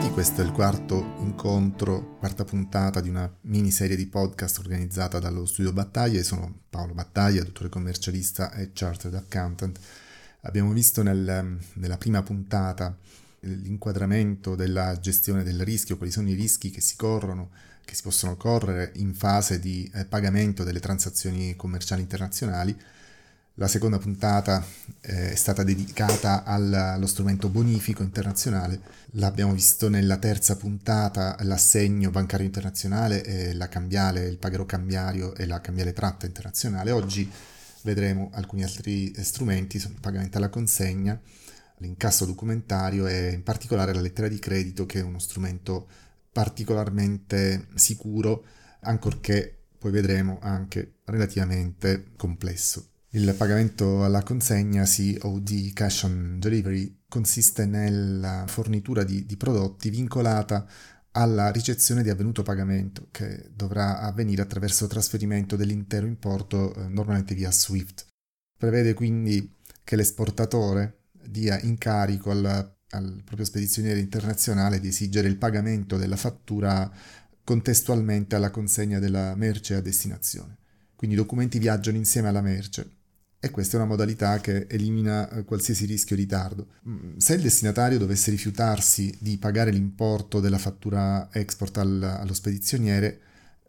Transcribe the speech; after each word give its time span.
bentrovati, 0.00 0.10
questo 0.10 0.40
è 0.40 0.44
il 0.44 0.52
quarto 0.52 1.14
incontro, 1.20 2.16
quarta 2.18 2.44
puntata 2.44 3.00
di 3.00 3.08
una 3.08 3.30
miniserie 3.42 3.96
di 3.96 4.06
podcast 4.06 4.58
organizzata 4.58 5.18
dallo 5.18 5.44
Studio 5.44 5.72
Battaglia. 5.72 6.22
Sono 6.22 6.62
Paolo 6.68 6.94
Battaglia, 6.94 7.42
dottore 7.42 7.68
commercialista 7.68 8.52
e 8.52 8.70
chartered 8.72 9.14
accountant. 9.14 9.78
Abbiamo 10.42 10.72
visto 10.72 11.02
nel, 11.02 11.58
nella 11.74 11.98
prima 11.98 12.22
puntata 12.22 12.96
l'inquadramento 13.40 14.54
della 14.54 14.98
gestione 14.98 15.42
del 15.42 15.62
rischio, 15.62 15.96
quali 15.96 16.12
sono 16.12 16.28
i 16.28 16.34
rischi 16.34 16.70
che 16.70 16.80
si 16.80 16.96
corrono, 16.96 17.50
che 17.84 17.94
si 17.94 18.02
possono 18.02 18.36
correre 18.36 18.92
in 18.96 19.14
fase 19.14 19.58
di 19.58 19.90
eh, 19.94 20.04
pagamento 20.06 20.64
delle 20.64 20.80
transazioni 20.80 21.56
commerciali 21.56 22.02
internazionali 22.02 22.76
la 23.60 23.68
seconda 23.68 23.98
puntata 23.98 24.64
eh, 25.02 25.32
è 25.32 25.34
stata 25.34 25.62
dedicata 25.62 26.44
allo 26.44 27.06
strumento 27.06 27.50
bonifico 27.50 28.02
internazionale. 28.02 28.80
L'abbiamo 29.12 29.52
visto 29.52 29.90
nella 29.90 30.16
terza 30.16 30.56
puntata, 30.56 31.36
l'assegno 31.42 32.08
bancario 32.08 32.46
internazionale, 32.46 33.22
e 33.22 33.52
la 33.52 33.68
cambiale, 33.68 34.26
il 34.26 34.38
pagero 34.38 34.64
cambiario 34.64 35.34
e 35.34 35.44
la 35.44 35.60
cambiale 35.60 35.92
tratta 35.92 36.24
internazionale. 36.24 36.90
Oggi 36.90 37.30
vedremo 37.82 38.30
alcuni 38.32 38.62
altri 38.62 39.12
strumenti, 39.22 39.76
il 39.76 39.94
pagamento 40.00 40.38
alla 40.38 40.48
consegna, 40.48 41.20
l'incasso 41.80 42.24
documentario 42.24 43.06
e 43.08 43.32
in 43.32 43.42
particolare 43.42 43.92
la 43.92 44.00
lettera 44.00 44.28
di 44.28 44.38
credito 44.38 44.86
che 44.86 45.00
è 45.00 45.02
uno 45.02 45.18
strumento 45.18 45.86
particolarmente 46.32 47.66
sicuro, 47.74 48.42
ancorché 48.80 49.54
poi 49.78 49.90
vedremo 49.90 50.38
anche 50.40 50.94
relativamente 51.04 52.06
complesso. 52.16 52.89
Il 53.12 53.34
pagamento 53.36 54.04
alla 54.04 54.22
consegna 54.22 54.84
COD, 54.84 55.72
Cash 55.72 56.04
on 56.04 56.36
Delivery, 56.38 57.00
consiste 57.08 57.66
nella 57.66 58.44
fornitura 58.46 59.02
di, 59.02 59.26
di 59.26 59.36
prodotti 59.36 59.90
vincolata 59.90 60.64
alla 61.12 61.50
ricezione 61.50 62.04
di 62.04 62.10
avvenuto 62.10 62.44
pagamento, 62.44 63.08
che 63.10 63.50
dovrà 63.52 63.98
avvenire 63.98 64.42
attraverso 64.42 64.86
trasferimento 64.86 65.56
dell'intero 65.56 66.06
importo 66.06 66.72
eh, 66.72 66.86
normalmente 66.86 67.34
via 67.34 67.50
SWIFT. 67.50 68.06
Prevede 68.56 68.94
quindi 68.94 69.56
che 69.82 69.96
l'esportatore 69.96 71.06
dia 71.10 71.58
incarico 71.58 72.30
al, 72.30 72.76
al 72.90 73.22
proprio 73.24 73.44
spedizioniere 73.44 73.98
internazionale 73.98 74.78
di 74.78 74.86
esigere 74.86 75.26
il 75.26 75.36
pagamento 75.36 75.96
della 75.96 76.14
fattura 76.14 76.88
contestualmente 77.42 78.36
alla 78.36 78.50
consegna 78.50 79.00
della 79.00 79.34
merce 79.34 79.74
a 79.74 79.80
destinazione. 79.80 80.58
Quindi 80.94 81.16
i 81.16 81.18
documenti 81.18 81.58
viaggiano 81.58 81.96
insieme 81.96 82.28
alla 82.28 82.42
merce 82.42 82.98
e 83.42 83.50
questa 83.50 83.76
è 83.76 83.80
una 83.80 83.88
modalità 83.88 84.38
che 84.38 84.66
elimina 84.68 85.28
eh, 85.30 85.44
qualsiasi 85.44 85.86
rischio 85.86 86.14
di 86.14 86.22
ritardo. 86.22 86.66
Mm, 86.86 87.16
se 87.16 87.34
il 87.34 87.40
destinatario 87.40 87.96
dovesse 87.96 88.30
rifiutarsi 88.30 89.16
di 89.18 89.38
pagare 89.38 89.70
l'importo 89.70 90.40
della 90.40 90.58
fattura 90.58 91.28
export 91.32 91.78
al, 91.78 92.02
allo 92.02 92.34
spedizioniere, 92.34 93.20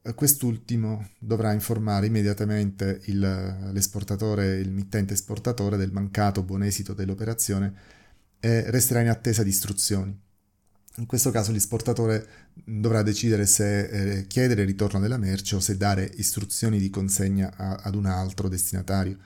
eh, 0.02 0.14
quest'ultimo 0.14 1.12
dovrà 1.18 1.54
informare 1.54 2.08
immediatamente 2.08 3.00
il, 3.06 3.70
l'esportatore, 3.72 4.58
il 4.58 4.72
mittente 4.72 5.14
esportatore 5.14 5.78
del 5.78 5.94
mancato 5.94 6.44
buon 6.44 6.64
esito 6.64 6.94
dell'operazione 6.94 7.74
e 8.42 8.70
resterà 8.72 9.00
in 9.00 9.10
attesa 9.10 9.42
di 9.42 9.50
istruzioni. 9.50 10.20
In 10.98 11.06
questo 11.06 11.32
caso 11.32 11.54
l'esportatore 11.54 12.28
dovrà 12.54 13.02
decidere 13.04 13.46
se 13.46 14.18
eh, 14.18 14.28
chiedere 14.28 14.64
il 14.64 14.68
ritorno 14.68 15.00
della 15.00 15.16
merce 15.16 15.56
o 15.56 15.62
se 15.62 15.78
dare 15.78 16.12
istruzioni 16.16 16.78
di 16.78 16.90
consegna 16.90 17.54
a, 17.56 17.76
ad 17.76 17.96
un 17.96 18.06
altro 18.06 18.50
destinatario. 18.50 19.18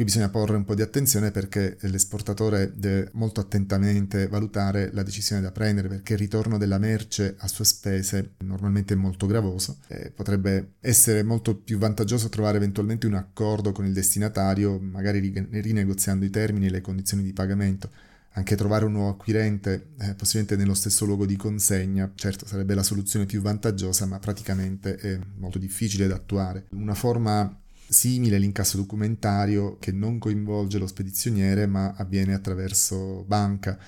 Qui 0.00 0.08
bisogna 0.08 0.30
porre 0.30 0.56
un 0.56 0.64
po' 0.64 0.74
di 0.74 0.80
attenzione 0.80 1.30
perché 1.30 1.76
l'esportatore 1.80 2.72
deve 2.74 3.10
molto 3.12 3.40
attentamente 3.40 4.28
valutare 4.28 4.88
la 4.94 5.02
decisione 5.02 5.42
da 5.42 5.52
prendere 5.52 5.88
perché 5.88 6.14
il 6.14 6.20
ritorno 6.20 6.56
della 6.56 6.78
merce 6.78 7.34
a 7.38 7.46
sue 7.46 7.66
spese 7.66 8.36
normalmente 8.38 8.94
è 8.94 8.96
molto 8.96 9.26
gravoso. 9.26 9.76
E 9.88 10.10
potrebbe 10.10 10.76
essere 10.80 11.22
molto 11.22 11.54
più 11.54 11.76
vantaggioso 11.76 12.30
trovare 12.30 12.56
eventualmente 12.56 13.06
un 13.06 13.12
accordo 13.12 13.72
con 13.72 13.84
il 13.84 13.92
destinatario, 13.92 14.78
magari 14.80 15.20
rinegoziando 15.50 16.24
i 16.24 16.30
termini 16.30 16.68
e 16.68 16.70
le 16.70 16.80
condizioni 16.80 17.22
di 17.22 17.34
pagamento 17.34 17.90
anche 18.34 18.56
trovare 18.56 18.86
un 18.86 18.92
nuovo 18.92 19.10
acquirente, 19.10 19.88
eh, 19.98 20.14
possibilmente 20.14 20.56
nello 20.56 20.72
stesso 20.72 21.04
luogo 21.04 21.26
di 21.26 21.36
consegna, 21.36 22.10
certo 22.14 22.46
sarebbe 22.46 22.74
la 22.74 22.84
soluzione 22.84 23.26
più 23.26 23.42
vantaggiosa, 23.42 24.06
ma 24.06 24.18
praticamente 24.18 24.94
è 24.94 25.18
molto 25.36 25.58
difficile 25.58 26.06
da 26.06 26.14
attuare. 26.14 26.68
Una 26.70 26.94
forma 26.94 27.54
simile 27.90 28.36
all'incasso 28.36 28.76
documentario 28.76 29.76
che 29.78 29.90
non 29.90 30.18
coinvolge 30.18 30.78
lo 30.78 30.86
spedizioniere 30.86 31.66
ma 31.66 31.92
avviene 31.96 32.34
attraverso 32.34 33.24
banca. 33.26 33.78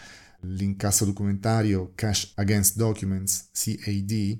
L'incasso 0.40 1.04
documentario 1.04 1.92
Cash 1.94 2.32
Against 2.34 2.76
Documents, 2.76 3.50
CAD, 3.52 4.38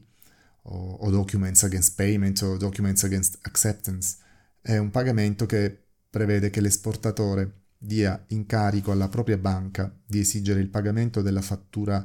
o, 0.63 0.95
o 0.95 1.11
Documents 1.11 1.63
Against 1.63 1.95
Payment 1.95 2.43
o 2.43 2.57
Documents 2.57 3.05
Against 3.05 3.39
Acceptance, 3.43 4.17
è 4.61 4.77
un 4.79 4.91
pagamento 4.91 5.47
che 5.47 5.79
prevede 6.11 6.51
che 6.51 6.61
l'esportatore 6.61 7.61
dia 7.79 8.23
incarico 8.29 8.91
alla 8.91 9.09
propria 9.09 9.39
banca 9.39 9.95
di 10.05 10.19
esigere 10.19 10.61
il 10.61 10.69
pagamento 10.69 11.23
della 11.23 11.41
fattura 11.41 12.05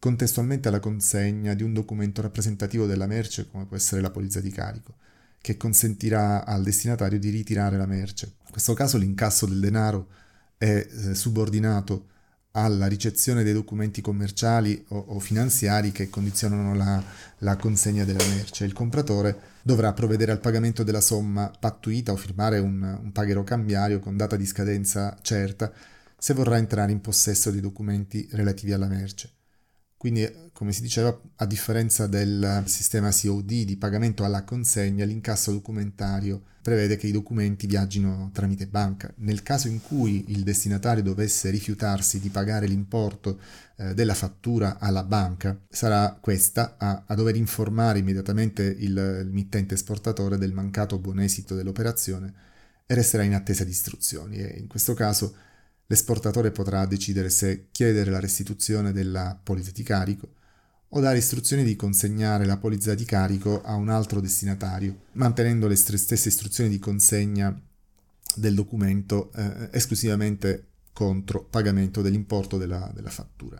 contestualmente 0.00 0.68
alla 0.68 0.80
consegna 0.80 1.54
di 1.54 1.62
un 1.62 1.72
documento 1.72 2.22
rappresentativo 2.22 2.86
della 2.86 3.06
merce 3.06 3.48
come 3.48 3.66
può 3.66 3.76
essere 3.76 4.00
la 4.00 4.10
polizza 4.10 4.40
di 4.40 4.50
carico 4.50 4.96
che 5.40 5.56
consentirà 5.56 6.44
al 6.44 6.62
destinatario 6.62 7.18
di 7.18 7.30
ritirare 7.30 7.76
la 7.76 7.86
merce. 7.86 8.34
In 8.46 8.50
questo 8.50 8.74
caso 8.74 8.98
l'incasso 8.98 9.46
del 9.46 9.60
denaro 9.60 10.08
è 10.56 10.86
eh, 10.90 11.14
subordinato 11.14 12.08
alla 12.52 12.86
ricezione 12.86 13.44
dei 13.44 13.52
documenti 13.52 14.00
commerciali 14.00 14.84
o, 14.88 14.98
o 14.98 15.18
finanziari 15.20 15.92
che 15.92 16.08
condizionano 16.08 16.74
la, 16.74 17.02
la, 17.38 17.56
consegna 17.56 18.04
della 18.04 18.24
merce. 18.34 18.64
Il 18.64 18.72
compratore 18.72 19.56
dovrà 19.62 19.92
provvedere 19.92 20.32
al 20.32 20.40
pagamento 20.40 20.82
della 20.82 21.00
somma 21.00 21.52
pattuita 21.58 22.12
o 22.12 22.16
firmare 22.16 22.58
un, 22.58 22.82
un 22.82 23.12
paghero 23.12 23.44
cambiario 23.44 24.00
con 24.00 24.16
data 24.16 24.36
di 24.36 24.46
scadenza 24.46 25.16
certa 25.20 25.72
se 26.18 26.34
vorrà 26.34 26.56
entrare 26.56 26.90
in 26.90 27.00
possesso 27.00 27.50
dei 27.50 27.60
documenti 27.60 28.28
relativi 28.32 28.72
alla 28.72 28.88
merce. 28.88 29.37
Quindi, 29.98 30.30
come 30.52 30.70
si 30.70 30.80
diceva, 30.80 31.20
a 31.36 31.44
differenza 31.44 32.06
del 32.06 32.62
sistema 32.66 33.10
COD 33.10 33.64
di 33.64 33.76
pagamento 33.76 34.22
alla 34.22 34.44
consegna, 34.44 35.04
l'incasso 35.04 35.50
documentario 35.50 36.40
prevede 36.62 36.96
che 36.96 37.08
i 37.08 37.12
documenti 37.12 37.66
viaggino 37.66 38.30
tramite 38.32 38.68
banca. 38.68 39.12
Nel 39.16 39.42
caso 39.42 39.66
in 39.66 39.82
cui 39.82 40.26
il 40.28 40.44
destinatario 40.44 41.02
dovesse 41.02 41.50
rifiutarsi 41.50 42.20
di 42.20 42.28
pagare 42.28 42.68
l'importo 42.68 43.40
eh, 43.74 43.92
della 43.94 44.14
fattura 44.14 44.78
alla 44.78 45.02
banca, 45.02 45.58
sarà 45.68 46.16
questa 46.20 46.76
a, 46.78 47.02
a 47.04 47.14
dover 47.16 47.34
informare 47.34 47.98
immediatamente 47.98 48.62
il, 48.62 49.22
il 49.24 49.30
mittente 49.32 49.74
esportatore 49.74 50.38
del 50.38 50.52
mancato 50.52 50.98
buon 51.00 51.18
esito 51.18 51.56
dell'operazione 51.56 52.32
e 52.86 52.94
resterà 52.94 53.24
in 53.24 53.34
attesa 53.34 53.64
di 53.64 53.70
istruzioni. 53.70 54.36
E 54.36 54.58
in 54.60 54.68
questo 54.68 54.94
caso 54.94 55.34
L'esportatore 55.90 56.50
potrà 56.50 56.84
decidere 56.84 57.30
se 57.30 57.68
chiedere 57.70 58.10
la 58.10 58.20
restituzione 58.20 58.92
della 58.92 59.40
polizza 59.42 59.70
di 59.70 59.82
carico 59.82 60.34
o 60.88 61.00
dare 61.00 61.16
istruzioni 61.16 61.64
di 61.64 61.76
consegnare 61.76 62.44
la 62.44 62.58
polizza 62.58 62.94
di 62.94 63.06
carico 63.06 63.62
a 63.62 63.74
un 63.74 63.88
altro 63.88 64.20
destinatario, 64.20 65.04
mantenendo 65.12 65.66
le 65.66 65.76
stesse 65.76 66.28
istruzioni 66.28 66.68
di 66.68 66.78
consegna 66.78 67.58
del 68.34 68.54
documento 68.54 69.32
eh, 69.32 69.70
esclusivamente 69.72 70.66
contro 70.92 71.42
pagamento 71.44 72.02
dell'importo 72.02 72.58
della, 72.58 72.90
della, 72.94 73.08
fattura. 73.08 73.58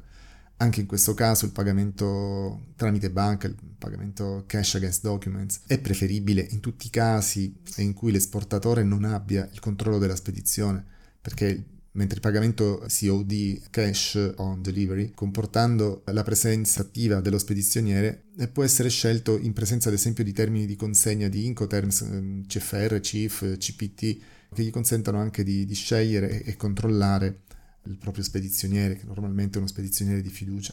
Anche 0.59 0.81
in 0.81 0.87
questo 0.87 1.15
caso 1.15 1.47
il 1.47 1.53
pagamento 1.53 2.73
tramite 2.77 3.11
banca, 3.11 3.47
il 3.47 3.57
pagamento 3.79 4.45
cash 4.47 4.75
against 4.75 5.03
documents, 5.03 5.61
è 5.67 5.79
preferibile 5.79 6.47
in 6.51 6.61
tutti 6.61 6.89
i 6.89 6.91
casi 6.91 7.59
in 7.77 7.95
cui 7.95 8.13
l'esportatore 8.13 8.83
non 8.83 9.05
abbia 9.05 9.49
il 9.51 9.61
controllo 9.61 9.97
della 9.97 10.17
spedizione, 10.17 10.85
perché 11.23 11.77
mentre 11.99 12.15
il 12.15 12.23
pagamento 12.23 12.87
COD 12.87 13.61
cash 13.71 14.35
on 14.37 14.63
delivery, 14.63 15.11
comportando 15.15 16.03
la 16.07 16.23
presenza 16.23 16.83
attiva 16.83 17.21
dello 17.21 17.39
spedizioniere, 17.39 18.23
può 18.53 18.63
essere 18.63 18.89
scelto 18.89 19.37
in 19.37 19.53
presenza 19.53 19.89
ad 19.89 19.95
esempio 19.95 20.23
di 20.23 20.33
termini 20.33 20.65
di 20.65 20.77
consegna 20.77 21.27
di 21.27 21.45
Incoterms, 21.47 22.03
ehm, 22.03 22.47
CFR, 22.47 23.01
CIF, 23.01 23.57
CPT, 23.59 24.19
che 24.55 24.63
gli 24.63 24.71
consentono 24.71 25.19
anche 25.19 25.43
di, 25.43 25.67
di 25.67 25.75
scegliere 25.75 26.45
e 26.45 26.55
controllare 26.55 27.41
il 27.87 27.99
proprio 27.99 28.23
spedizioniere, 28.23 28.95
che 28.95 29.05
normalmente 29.05 29.57
è 29.57 29.59
uno 29.59 29.67
spedizioniere 29.67 30.23
di 30.23 30.31
fiducia. 30.31 30.73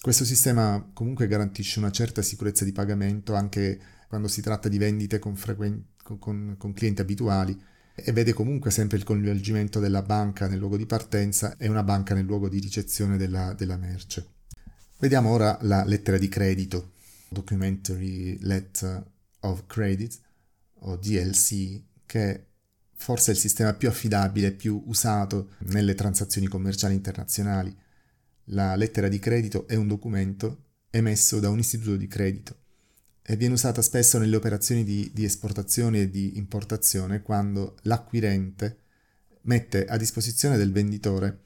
Questo 0.00 0.24
sistema 0.24 0.90
comunque 0.92 1.28
garantisce 1.28 1.78
una 1.78 1.92
certa 1.92 2.20
sicurezza 2.20 2.64
di 2.64 2.72
pagamento 2.72 3.34
anche 3.34 3.78
quando 4.08 4.26
si 4.26 4.42
tratta 4.42 4.68
di 4.68 4.76
vendite 4.76 5.20
con, 5.20 5.36
frequen- 5.36 5.84
con, 6.18 6.56
con 6.58 6.72
clienti 6.72 7.00
abituali, 7.00 7.56
e 7.94 8.12
vede 8.12 8.32
comunque 8.32 8.70
sempre 8.70 8.96
il 8.96 9.04
coinvolgimento 9.04 9.78
della 9.80 10.02
banca 10.02 10.46
nel 10.46 10.58
luogo 10.58 10.76
di 10.76 10.86
partenza 10.86 11.56
e 11.56 11.68
una 11.68 11.82
banca 11.82 12.14
nel 12.14 12.24
luogo 12.24 12.48
di 12.48 12.58
ricezione 12.58 13.16
della, 13.16 13.52
della 13.52 13.76
merce. 13.76 14.26
Vediamo 14.98 15.30
ora 15.30 15.58
la 15.62 15.84
lettera 15.84 16.16
di 16.16 16.28
credito, 16.28 16.92
Documentary 17.28 18.38
Letter 18.40 19.04
of 19.40 19.66
Credit 19.66 20.20
o 20.80 20.96
DLC, 20.96 21.82
che 22.06 22.46
forse 22.94 23.32
è 23.32 23.34
il 23.34 23.40
sistema 23.40 23.74
più 23.74 23.88
affidabile 23.88 24.48
e 24.48 24.52
più 24.52 24.82
usato 24.86 25.50
nelle 25.66 25.94
transazioni 25.94 26.46
commerciali 26.46 26.94
internazionali. 26.94 27.76
La 28.46 28.76
lettera 28.76 29.08
di 29.08 29.18
credito 29.18 29.66
è 29.66 29.74
un 29.74 29.88
documento 29.88 30.64
emesso 30.90 31.40
da 31.40 31.50
un 31.50 31.58
istituto 31.58 31.96
di 31.96 32.06
credito 32.06 32.61
e 33.24 33.36
viene 33.36 33.54
usata 33.54 33.82
spesso 33.82 34.18
nelle 34.18 34.36
operazioni 34.36 34.82
di, 34.84 35.10
di 35.14 35.24
esportazione 35.24 36.02
e 36.02 36.10
di 36.10 36.36
importazione 36.36 37.22
quando 37.22 37.76
l'acquirente 37.82 38.78
mette 39.42 39.84
a 39.84 39.96
disposizione 39.96 40.56
del 40.56 40.72
venditore 40.72 41.40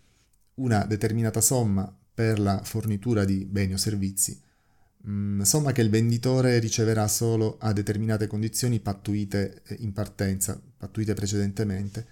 una 0.55 0.84
determinata 0.84 1.40
somma 1.40 1.94
per 2.14 2.38
la 2.38 2.62
fornitura 2.64 3.26
di 3.26 3.44
beni 3.44 3.75
o 3.75 3.76
servizi, 3.76 4.40
mm, 5.06 5.43
somma 5.43 5.73
che 5.73 5.82
il 5.82 5.90
venditore 5.90 6.58
riceverà 6.58 7.06
solo 7.08 7.58
a 7.61 7.73
determinate 7.73 8.26
condizioni 8.26 8.81
pattuite 8.81 9.62
in 9.79 9.93
partenza, 9.93 10.58
pattuite 10.79 11.12
precedentemente, 11.12 12.06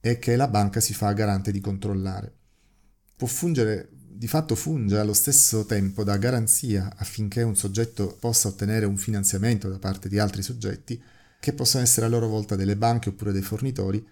e 0.00 0.18
che 0.18 0.34
la 0.34 0.48
banca 0.48 0.80
si 0.80 0.92
fa 0.92 1.12
garante 1.12 1.52
di 1.52 1.60
controllare. 1.60 2.32
Può 3.14 3.28
fungere 3.28 3.90
di 4.18 4.26
fatto 4.26 4.56
funge 4.56 4.98
allo 4.98 5.12
stesso 5.12 5.64
tempo 5.64 6.02
da 6.02 6.16
garanzia 6.16 6.92
affinché 6.96 7.42
un 7.42 7.54
soggetto 7.54 8.16
possa 8.18 8.48
ottenere 8.48 8.84
un 8.84 8.96
finanziamento 8.96 9.68
da 9.68 9.78
parte 9.78 10.08
di 10.08 10.18
altri 10.18 10.42
soggetti, 10.42 11.00
che 11.38 11.52
possono 11.52 11.84
essere 11.84 12.06
a 12.06 12.08
loro 12.08 12.26
volta 12.26 12.56
delle 12.56 12.74
banche 12.74 13.10
oppure 13.10 13.30
dei 13.30 13.42
fornitori, 13.42 14.04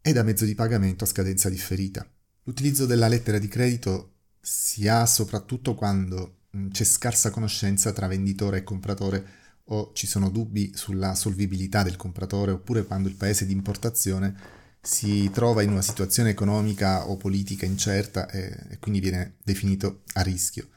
e 0.00 0.12
da 0.14 0.22
mezzo 0.22 0.46
di 0.46 0.54
pagamento 0.54 1.04
a 1.04 1.06
scadenza 1.06 1.50
differita. 1.50 2.10
L'utilizzo 2.44 2.86
della 2.86 3.06
lettera 3.06 3.36
di 3.36 3.48
credito 3.48 4.14
si 4.40 4.88
ha 4.88 5.04
soprattutto 5.04 5.74
quando 5.74 6.38
c'è 6.70 6.84
scarsa 6.84 7.28
conoscenza 7.28 7.92
tra 7.92 8.06
venditore 8.06 8.58
e 8.58 8.64
compratore 8.64 9.24
o 9.64 9.90
ci 9.92 10.06
sono 10.06 10.30
dubbi 10.30 10.72
sulla 10.74 11.14
solvibilità 11.14 11.82
del 11.82 11.96
compratore 11.96 12.52
oppure 12.52 12.84
quando 12.84 13.08
il 13.08 13.14
paese 13.14 13.44
di 13.44 13.52
importazione 13.52 14.34
si 14.82 15.30
trova 15.30 15.62
in 15.62 15.70
una 15.70 15.82
situazione 15.82 16.30
economica 16.30 17.08
o 17.08 17.16
politica 17.16 17.66
incerta 17.66 18.28
e, 18.30 18.56
e 18.70 18.78
quindi 18.78 19.00
viene 19.00 19.34
definito 19.42 20.02
a 20.14 20.22
rischio. 20.22 20.68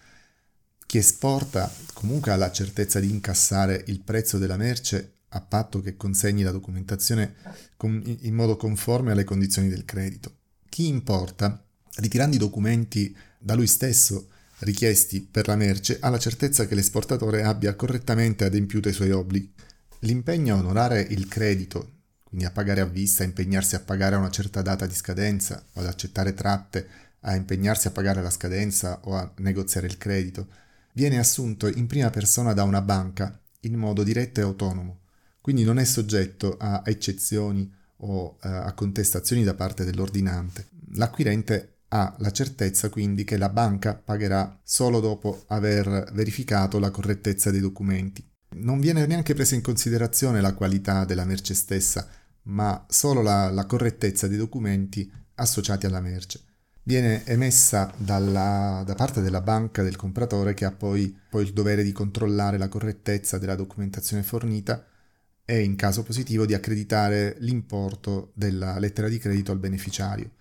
Chi 0.86 0.98
esporta 0.98 1.74
comunque 1.94 2.32
ha 2.32 2.36
la 2.36 2.52
certezza 2.52 3.00
di 3.00 3.10
incassare 3.10 3.84
il 3.88 4.02
prezzo 4.02 4.38
della 4.38 4.58
merce 4.58 5.14
a 5.30 5.42
patto 5.42 5.82
che 5.82 5.96
consegni 5.96 6.44
la 6.44 6.52
documentazione 6.52 7.36
in 7.82 8.36
modo 8.36 8.56
conforme 8.58 9.12
alle 9.12 9.24
condizioni 9.24 9.70
del 9.70 9.86
credito. 9.86 10.36
Chi 10.70 10.88
importa, 10.88 11.64
ritirando 11.96 12.36
i 12.36 12.40
documenti 12.40 13.16
da 13.40 13.56
lui 13.56 13.68
stesso 13.68 14.28
richiesti 14.60 15.22
per 15.22 15.48
la 15.48 15.56
merce, 15.56 15.98
ha 16.00 16.10
la 16.10 16.20
certezza 16.20 16.68
che 16.68 16.76
l'esportatore 16.76 17.44
abbia 17.44 17.76
correttamente 17.76 18.46
adempiuto 18.46 18.90
i 18.90 18.94
suoi 18.94 19.12
obblighi. 19.12 19.52
L'impegno 20.00 20.56
a 20.56 20.60
onorare 20.60 21.02
il 21.02 21.28
credito 21.28 22.03
quindi 22.34 22.50
a 22.50 22.52
pagare 22.52 22.82
a 22.82 22.86
vista, 22.86 23.22
a 23.22 23.28
impegnarsi 23.28 23.76
a 23.76 23.80
pagare 23.80 24.16
a 24.16 24.18
una 24.18 24.32
certa 24.32 24.64
data 24.64 24.88
di 24.88 24.96
scadenza 24.96 25.64
o 25.74 25.82
ad 25.82 25.86
accettare 25.86 26.34
tratte, 26.34 26.88
a 27.20 27.36
impegnarsi 27.36 27.86
a 27.86 27.92
pagare 27.92 28.24
la 28.24 28.32
scadenza 28.32 29.02
o 29.04 29.16
a 29.16 29.32
negoziare 29.38 29.86
il 29.86 30.00
credito, 30.00 30.48
viene 30.94 31.20
assunto 31.20 31.68
in 31.68 31.86
prima 31.86 32.10
persona 32.10 32.54
da 32.54 32.64
una 32.64 32.82
banca 32.82 33.40
in 33.62 33.76
modo 33.76 34.02
diretto 34.02 34.40
e 34.40 34.44
autonomo, 34.44 35.02
quindi 35.42 35.64
non 35.64 35.78
è 35.78 35.84
soggetto 35.84 36.58
a 36.58 36.82
eccezioni 36.84 37.72
o 37.98 38.40
eh, 38.42 38.48
a 38.50 38.74
contestazioni 38.74 39.44
da 39.44 39.54
parte 39.54 39.86
dell'ordinante. 39.86 40.70
L'acquirente 40.96 41.82
ha 41.90 42.16
la 42.18 42.32
certezza 42.32 42.90
quindi 42.90 43.26
che 43.26 43.38
la 43.38 43.50
banca 43.50 43.94
pagherà 43.94 44.60
solo 44.64 45.00
dopo 45.00 45.44
aver 45.50 46.10
verificato 46.14 46.80
la 46.80 46.90
correttezza 46.90 47.52
dei 47.52 47.62
documenti. 47.62 48.28
Non 48.56 48.80
viene 48.80 49.06
neanche 49.06 49.36
presa 49.36 49.54
in 49.54 49.62
considerazione 49.62 50.42
la 50.42 50.54
qualità 50.54 51.06
della 51.06 51.26
merce 51.26 51.54
stessa, 51.54 52.08
ma 52.44 52.86
solo 52.90 53.22
la, 53.22 53.50
la 53.50 53.66
correttezza 53.66 54.28
dei 54.28 54.38
documenti 54.38 55.10
associati 55.36 55.86
alla 55.86 56.02
merce. 56.02 56.42
Viene 56.86 57.26
emessa 57.26 57.94
dalla, 57.96 58.84
da 58.86 58.94
parte 58.96 59.22
della 59.22 59.42
banca 59.42 59.84
del 59.84 59.96
compratore 59.96 60.54
che 60.54 60.66
ha 60.66 60.72
poi, 60.72 61.18
poi 61.30 61.44
il 61.44 61.54
dovere 61.54 61.84
di 61.84 61.94
controllare 61.94 62.58
la 62.58 62.68
correttezza 62.68 63.38
della 63.38 63.56
documentazione 63.56 64.22
fornita 64.22 64.86
e 65.46 65.62
in 65.62 65.76
caso 65.76 66.04
positivo 66.04 66.46
di 66.46 66.54
accreditare 66.54 67.38
l'importo 67.40 68.32
della 68.34 68.80
lettera 68.80 69.08
di 69.08 69.18
credito 69.18 69.52
al 69.52 69.60
beneficiario. 69.60 70.32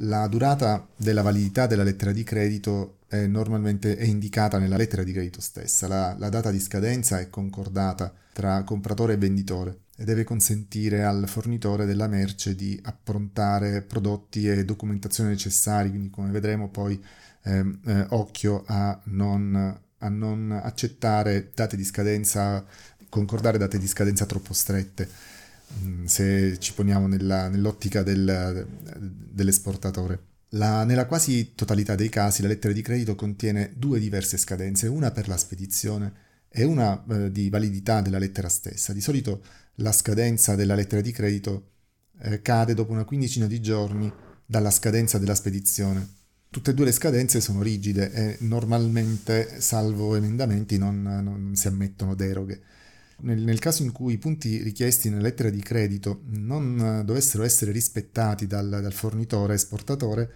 La 0.00 0.26
durata 0.28 0.88
della 0.96 1.22
validità 1.22 1.66
della 1.66 1.82
lettera 1.82 2.12
di 2.12 2.22
credito 2.22 2.98
è 3.06 3.26
normalmente 3.26 3.96
è 3.96 4.04
indicata 4.04 4.58
nella 4.58 4.76
lettera 4.76 5.02
di 5.02 5.12
credito 5.12 5.40
stessa. 5.40 5.86
La, 5.88 6.16
la 6.18 6.28
data 6.30 6.50
di 6.50 6.60
scadenza 6.60 7.18
è 7.20 7.28
concordata 7.28 8.12
tra 8.32 8.62
compratore 8.64 9.14
e 9.14 9.18
venditore 9.18 9.80
e 9.96 10.04
deve 10.04 10.24
consentire 10.24 11.04
al 11.04 11.26
fornitore 11.26 11.86
della 11.86 12.06
merce 12.06 12.54
di 12.54 12.78
approntare 12.84 13.80
prodotti 13.80 14.46
e 14.46 14.64
documentazione 14.64 15.30
necessari, 15.30 15.88
quindi 15.88 16.10
come 16.10 16.30
vedremo 16.30 16.68
poi 16.68 17.02
ehm, 17.44 17.80
eh, 17.86 18.06
occhio 18.10 18.64
a 18.66 19.00
non, 19.04 19.80
a 19.98 20.08
non 20.08 20.52
accettare 20.62 21.50
date 21.54 21.76
di 21.76 21.84
scadenza, 21.84 22.64
concordare 23.08 23.56
date 23.56 23.78
di 23.78 23.86
scadenza 23.86 24.26
troppo 24.26 24.52
strette 24.52 25.08
mm, 25.82 26.04
se 26.04 26.58
ci 26.58 26.74
poniamo 26.74 27.06
nella, 27.06 27.48
nell'ottica 27.48 28.02
del, 28.02 28.66
dell'esportatore. 28.98 30.34
La, 30.50 30.84
nella 30.84 31.06
quasi 31.06 31.54
totalità 31.54 31.94
dei 31.94 32.08
casi 32.10 32.42
la 32.42 32.48
lettera 32.48 32.72
di 32.72 32.82
credito 32.82 33.14
contiene 33.14 33.72
due 33.74 33.98
diverse 33.98 34.36
scadenze, 34.36 34.88
una 34.88 35.10
per 35.10 35.26
la 35.26 35.36
spedizione 35.38 36.24
e 36.48 36.64
una 36.64 37.02
eh, 37.08 37.32
di 37.32 37.48
validità 37.48 38.00
della 38.02 38.18
lettera 38.18 38.48
stessa. 38.48 38.92
Di 38.92 39.00
solito 39.00 39.42
la 39.76 39.92
scadenza 39.92 40.54
della 40.54 40.74
lettera 40.74 41.00
di 41.00 41.12
credito 41.12 41.70
eh, 42.20 42.40
cade 42.42 42.74
dopo 42.74 42.92
una 42.92 43.04
quindicina 43.04 43.46
di 43.46 43.60
giorni 43.60 44.12
dalla 44.44 44.70
scadenza 44.70 45.18
della 45.18 45.34
spedizione. 45.34 46.14
Tutte 46.48 46.70
e 46.70 46.74
due 46.74 46.86
le 46.86 46.92
scadenze 46.92 47.40
sono 47.40 47.60
rigide 47.60 48.12
e 48.12 48.36
normalmente, 48.40 49.60
salvo 49.60 50.14
emendamenti, 50.14 50.78
non, 50.78 51.02
non 51.02 51.54
si 51.54 51.66
ammettono 51.66 52.14
deroghe. 52.14 52.62
Nel, 53.18 53.40
nel, 53.40 53.58
caso 53.58 53.82
in 53.82 53.92
cui 53.92 54.14
i 54.14 54.18
punti 54.18 54.62
richiesti 54.62 55.08
nella 55.08 55.22
lettera 55.22 55.50
di 55.50 55.60
credito 55.60 56.22
non 56.26 57.02
dovessero 57.04 57.42
essere 57.42 57.72
rispettati 57.72 58.46
dal, 58.46 58.68
dal 58.68 58.92
fornitore 58.92 59.54
esportatore, 59.54 60.32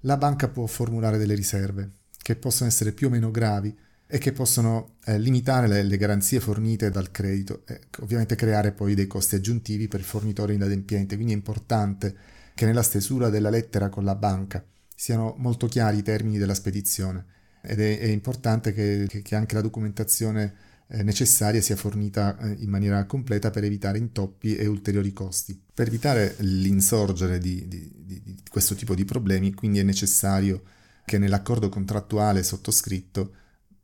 la 0.00 0.16
banca 0.16 0.48
può 0.48 0.66
formulare 0.66 1.18
delle 1.18 1.34
riserve, 1.34 1.90
che 2.22 2.36
possono 2.36 2.68
essere 2.68 2.92
più 2.92 3.08
o 3.08 3.10
meno 3.10 3.30
gravi, 3.30 3.76
e 4.12 4.18
che 4.18 4.32
possono 4.32 4.96
eh, 5.04 5.20
limitare 5.20 5.68
le, 5.68 5.84
le, 5.84 5.96
garanzie 5.96 6.40
fornite 6.40 6.90
dal 6.90 7.12
credito 7.12 7.62
e 7.64 7.82
ovviamente 8.00 8.34
creare 8.34 8.72
poi 8.72 8.96
dei 8.96 9.06
costi 9.06 9.36
aggiuntivi 9.36 9.86
per 9.86 10.00
il 10.00 10.06
fornitore 10.06 10.52
inadempiente. 10.52 11.14
Quindi 11.14 11.32
è 11.32 11.36
importante 11.36 12.16
che 12.54 12.66
nella 12.66 12.82
stesura 12.82 13.28
della 13.28 13.50
lettera 13.50 13.88
con 13.88 14.02
la 14.02 14.16
banca 14.16 14.64
siano 14.92 15.36
molto 15.38 15.68
chiari 15.68 15.98
i 15.98 16.02
termini 16.02 16.38
della 16.38 16.54
spedizione 16.54 17.24
ed 17.62 17.78
è, 17.78 18.00
è 18.00 18.06
importante 18.06 18.72
che, 18.72 19.06
che, 19.08 19.22
che, 19.22 19.36
anche 19.36 19.54
la 19.54 19.60
documentazione 19.60 20.54
eh, 20.88 21.04
necessaria 21.04 21.62
sia 21.62 21.76
fornita 21.76 22.36
eh, 22.36 22.56
in 22.58 22.68
maniera 22.68 23.04
completa 23.04 23.50
per 23.50 23.62
evitare 23.62 23.98
intoppi 23.98 24.56
e 24.56 24.66
ulteriori 24.66 25.12
costi. 25.12 25.56
Per 25.72 25.86
evitare 25.86 26.34
l'insorgere 26.38 27.38
di, 27.38 27.68
di, 27.68 27.92
di, 27.94 28.20
di 28.24 28.36
questo 28.50 28.74
tipo 28.74 28.96
di 28.96 29.04
problemi, 29.04 29.54
quindi 29.54 29.78
è 29.78 29.84
necessario 29.84 30.62
che 31.04 31.16
nell'accordo 31.16 31.68
contrattuale 31.68 32.42
sottoscritto 32.42 33.34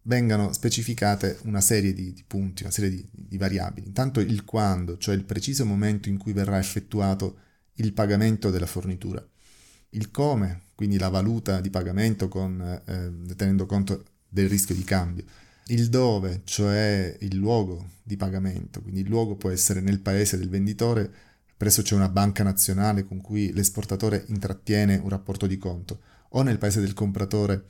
vengano 0.06 0.52
specificate 0.52 1.38
una 1.42 1.60
serie 1.60 1.92
di, 1.92 2.12
di 2.12 2.25
punti, 2.26 2.62
una 2.62 2.72
serie 2.72 2.90
di, 2.90 3.06
di, 3.10 3.36
variabili. 3.36 3.86
Intanto 3.86 4.20
il 4.20 4.44
quando, 4.44 4.98
cioè 4.98 5.14
il 5.14 5.25
preciso 5.25 5.64
momento 5.64 6.08
in 6.08 6.16
cui 6.16 6.32
verrà 6.32 6.58
effettuato 6.58 7.38
il 7.75 7.92
pagamento 7.92 8.50
della 8.50 8.66
fornitura. 8.66 9.25
Il 9.90 10.10
come, 10.10 10.62
quindi 10.75 10.98
la 10.98 11.08
valuta 11.08 11.60
di 11.60 11.70
pagamento 11.70 12.28
con, 12.28 12.60
eh, 12.84 13.34
tenendo 13.34 13.66
conto 13.66 14.04
del 14.28 14.48
rischio 14.48 14.75
di 14.75 14.84
cambio. 14.84 15.25
Il 15.68 15.88
dove, 15.88 16.42
cioè 16.44 17.16
il 17.20 17.36
luogo 17.36 17.94
di 18.02 18.16
pagamento, 18.16 18.80
quindi 18.82 19.00
il 19.00 19.08
luogo 19.08 19.34
può 19.34 19.50
essere 19.50 19.80
nel 19.80 20.00
paese 20.00 20.38
del 20.38 20.48
venditore, 20.48 21.10
presso 21.56 21.82
c'è 21.82 21.96
una 21.96 22.08
banca 22.08 22.44
nazionale 22.44 23.04
con 23.04 23.20
cui 23.20 23.52
l'esportatore 23.52 24.25
intrattiene 24.28 25.00
un 25.02 25.08
rapporto 25.08 25.48
di 25.48 25.58
conto, 25.58 26.00
o 26.30 26.42
nel 26.42 26.58
paese 26.58 26.80
del 26.80 26.92
compratore 26.92 27.64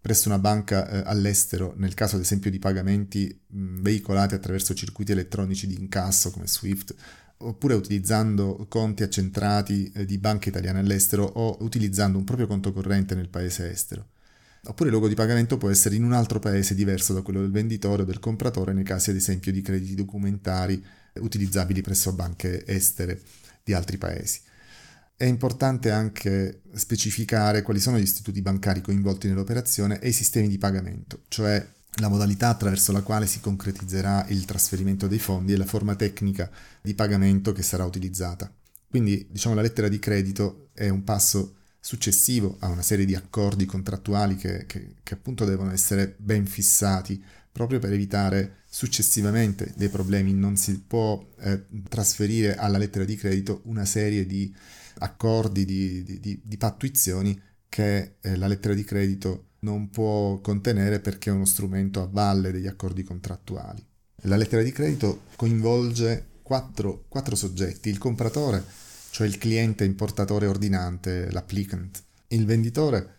presso 0.00 0.28
una 0.28 0.38
banca 0.38 0.88
eh, 0.88 1.02
all'estero 1.04 1.74
nel 1.76 1.94
caso 1.94 2.16
ad 2.16 2.22
esempio 2.22 2.50
di 2.50 2.58
pagamenti 2.58 3.38
mh, 3.46 3.80
veicolati 3.82 4.34
attraverso 4.34 4.74
circuiti 4.74 5.12
elettronici 5.12 5.66
di 5.66 5.74
incasso 5.78 6.30
come 6.30 6.46
SWIFT 6.46 6.94
oppure 7.42 7.74
utilizzando 7.74 8.66
conti 8.68 9.02
accentrati 9.02 9.90
eh, 9.94 10.04
di 10.04 10.18
banche 10.18 10.48
italiane 10.48 10.80
all'estero 10.80 11.24
o 11.24 11.58
utilizzando 11.60 12.18
un 12.18 12.24
proprio 12.24 12.46
conto 12.46 12.72
corrente 12.72 13.14
nel 13.14 13.28
paese 13.28 13.70
estero. 13.70 14.08
Oppure 14.64 14.88
il 14.88 14.94
luogo 14.94 15.08
di 15.08 15.14
pagamento 15.14 15.56
può 15.56 15.70
essere 15.70 15.94
in 15.94 16.04
un 16.04 16.12
altro 16.12 16.38
paese 16.38 16.74
diverso 16.74 17.14
da 17.14 17.22
quello 17.22 17.40
del 17.40 17.50
venditore 17.50 18.02
o 18.02 18.04
del 18.04 18.18
compratore 18.18 18.74
nei 18.74 18.84
casi 18.84 19.08
ad 19.08 19.16
esempio 19.16 19.52
di 19.52 19.62
crediti 19.62 19.94
documentari 19.94 20.84
utilizzabili 21.14 21.80
presso 21.80 22.12
banche 22.12 22.66
estere 22.66 23.22
di 23.64 23.72
altri 23.72 23.96
paesi. 23.96 24.40
È 25.20 25.26
importante 25.26 25.90
anche 25.90 26.62
specificare 26.72 27.60
quali 27.60 27.78
sono 27.78 27.98
gli 27.98 28.04
istituti 28.04 28.40
bancari 28.40 28.80
coinvolti 28.80 29.28
nell'operazione 29.28 30.00
e 30.00 30.08
i 30.08 30.12
sistemi 30.12 30.48
di 30.48 30.56
pagamento, 30.56 31.24
cioè 31.28 31.62
la 31.96 32.08
modalità 32.08 32.48
attraverso 32.48 32.90
la 32.90 33.02
quale 33.02 33.26
si 33.26 33.38
concretizzerà 33.38 34.24
il 34.28 34.46
trasferimento 34.46 35.08
dei 35.08 35.18
fondi 35.18 35.52
e 35.52 35.58
la 35.58 35.66
forma 35.66 35.94
tecnica 35.94 36.50
di 36.80 36.94
pagamento 36.94 37.52
che 37.52 37.60
sarà 37.60 37.84
utilizzata. 37.84 38.50
Quindi, 38.88 39.26
diciamo, 39.30 39.54
la 39.54 39.60
lettera 39.60 39.88
di 39.88 39.98
credito 39.98 40.70
è 40.72 40.88
un 40.88 41.04
passo 41.04 41.56
successivo 41.78 42.56
a 42.60 42.68
una 42.68 42.80
serie 42.80 43.04
di 43.04 43.14
accordi 43.14 43.66
contrattuali 43.66 44.36
che, 44.36 44.64
che, 44.64 44.94
che 45.02 45.12
appunto 45.12 45.44
devono 45.44 45.70
essere 45.70 46.14
ben 46.16 46.46
fissati 46.46 47.22
proprio 47.52 47.78
per 47.78 47.92
evitare 47.92 48.60
successivamente 48.70 49.74
dei 49.76 49.90
problemi. 49.90 50.32
Non 50.32 50.56
si 50.56 50.80
può 50.80 51.22
eh, 51.40 51.66
trasferire 51.90 52.56
alla 52.56 52.78
lettera 52.78 53.04
di 53.04 53.16
credito 53.16 53.60
una 53.64 53.84
serie 53.84 54.24
di 54.24 54.50
accordi, 54.98 55.64
di, 55.64 56.02
di, 56.02 56.40
di, 56.42 56.56
pattuizioni 56.56 57.40
che 57.68 58.16
eh, 58.20 58.36
la 58.36 58.46
lettera 58.46 58.74
di 58.74 58.84
credito 58.84 59.46
non 59.60 59.90
può 59.90 60.40
contenere 60.40 61.00
perché 61.00 61.30
è 61.30 61.32
uno 61.32 61.44
strumento 61.44 62.02
a 62.02 62.08
valle 62.10 62.50
degli 62.50 62.66
accordi 62.66 63.02
contrattuali. 63.02 63.84
La 64.24 64.36
lettera 64.36 64.62
di 64.62 64.72
credito 64.72 65.22
coinvolge 65.36 66.26
quattro, 66.42 67.04
quattro 67.08 67.36
soggetti, 67.36 67.88
il 67.88 67.98
compratore, 67.98 68.64
cioè 69.10 69.26
il 69.26 69.38
cliente 69.38 69.84
importatore 69.84 70.46
ordinante, 70.46 71.30
l'applicant, 71.30 72.02
il 72.28 72.44
venditore, 72.44 73.14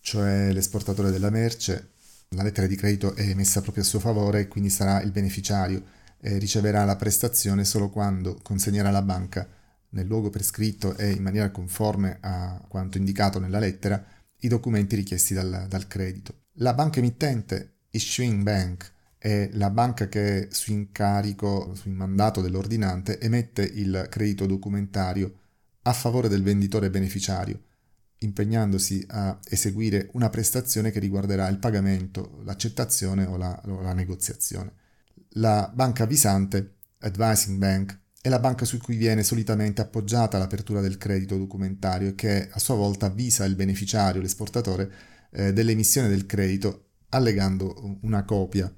cioè 0.00 0.52
l'esportatore 0.52 1.10
della 1.10 1.30
merce, 1.30 1.90
la 2.30 2.42
lettera 2.42 2.66
di 2.66 2.76
credito 2.76 3.14
è 3.14 3.22
emessa 3.22 3.60
proprio 3.60 3.82
a 3.82 3.86
suo 3.86 3.98
favore 3.98 4.40
e 4.40 4.48
quindi 4.48 4.70
sarà 4.70 5.02
il 5.02 5.10
beneficiario 5.10 5.82
e 6.20 6.38
riceverà 6.38 6.84
la 6.84 6.96
prestazione 6.96 7.64
solo 7.64 7.90
quando 7.90 8.38
consegnerà 8.42 8.88
alla 8.88 9.02
banca 9.02 9.48
nel 9.90 10.06
luogo 10.06 10.30
prescritto 10.30 10.96
e 10.96 11.10
in 11.10 11.22
maniera 11.22 11.50
conforme 11.50 12.18
a 12.20 12.64
quanto 12.68 12.98
indicato 12.98 13.38
nella 13.38 13.58
lettera 13.58 14.04
i 14.40 14.48
documenti 14.48 14.96
richiesti 14.96 15.34
dal, 15.34 15.66
dal 15.68 15.86
credito. 15.86 16.44
La 16.54 16.74
banca 16.74 16.98
emittente, 16.98 17.74
issuing 17.90 18.42
bank, 18.42 18.92
è 19.18 19.50
la 19.52 19.70
banca 19.70 20.08
che 20.08 20.48
su 20.50 20.72
incarico, 20.72 21.74
su 21.74 21.90
mandato 21.90 22.40
dell'ordinante, 22.40 23.20
emette 23.20 23.62
il 23.62 24.06
credito 24.08 24.46
documentario 24.46 25.34
a 25.82 25.92
favore 25.92 26.28
del 26.28 26.42
venditore 26.42 26.90
beneficiario 26.90 27.60
impegnandosi 28.20 29.04
a 29.08 29.38
eseguire 29.48 30.08
una 30.12 30.28
prestazione 30.28 30.90
che 30.90 30.98
riguarderà 30.98 31.48
il 31.48 31.58
pagamento, 31.58 32.40
l'accettazione 32.44 33.24
o 33.24 33.36
la, 33.36 33.60
o 33.66 33.80
la 33.80 33.92
negoziazione. 33.92 34.72
La 35.34 35.70
banca 35.72 36.04
avvisante, 36.04 36.76
Advising 36.98 37.58
Bank, 37.58 37.99
è 38.22 38.28
la 38.28 38.38
banca 38.38 38.64
su 38.64 38.76
cui 38.78 38.96
viene 38.96 39.22
solitamente 39.22 39.80
appoggiata 39.80 40.38
l'apertura 40.38 40.80
del 40.80 40.98
credito 40.98 41.38
documentario 41.38 42.14
che 42.14 42.48
a 42.50 42.58
sua 42.58 42.74
volta 42.74 43.06
avvisa 43.06 43.44
il 43.44 43.54
beneficiario, 43.54 44.20
l'esportatore, 44.20 44.92
eh, 45.30 45.52
dell'emissione 45.52 46.08
del 46.08 46.26
credito 46.26 46.88
allegando 47.10 47.98
una 48.02 48.24
copia 48.24 48.72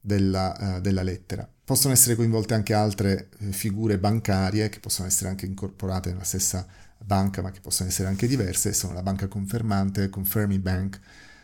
della, 0.00 0.76
uh, 0.76 0.80
della, 0.80 1.02
lettera. 1.02 1.48
Possono 1.64 1.92
essere 1.92 2.14
coinvolte 2.14 2.54
anche 2.54 2.74
altre 2.74 3.28
eh, 3.38 3.52
figure 3.52 3.98
bancarie 3.98 4.68
che 4.68 4.80
possono 4.80 5.06
essere 5.06 5.28
anche 5.28 5.46
incorporate 5.46 6.10
nella 6.10 6.24
stessa 6.24 6.66
banca, 6.98 7.42
ma 7.42 7.50
che 7.50 7.60
possono 7.60 7.88
essere 7.88 8.08
anche 8.08 8.26
diverse, 8.26 8.72
sono 8.72 8.94
la 8.94 9.02
banca 9.02 9.28
confermante, 9.28 10.08
confirming 10.08 10.60
bank, 10.60 11.00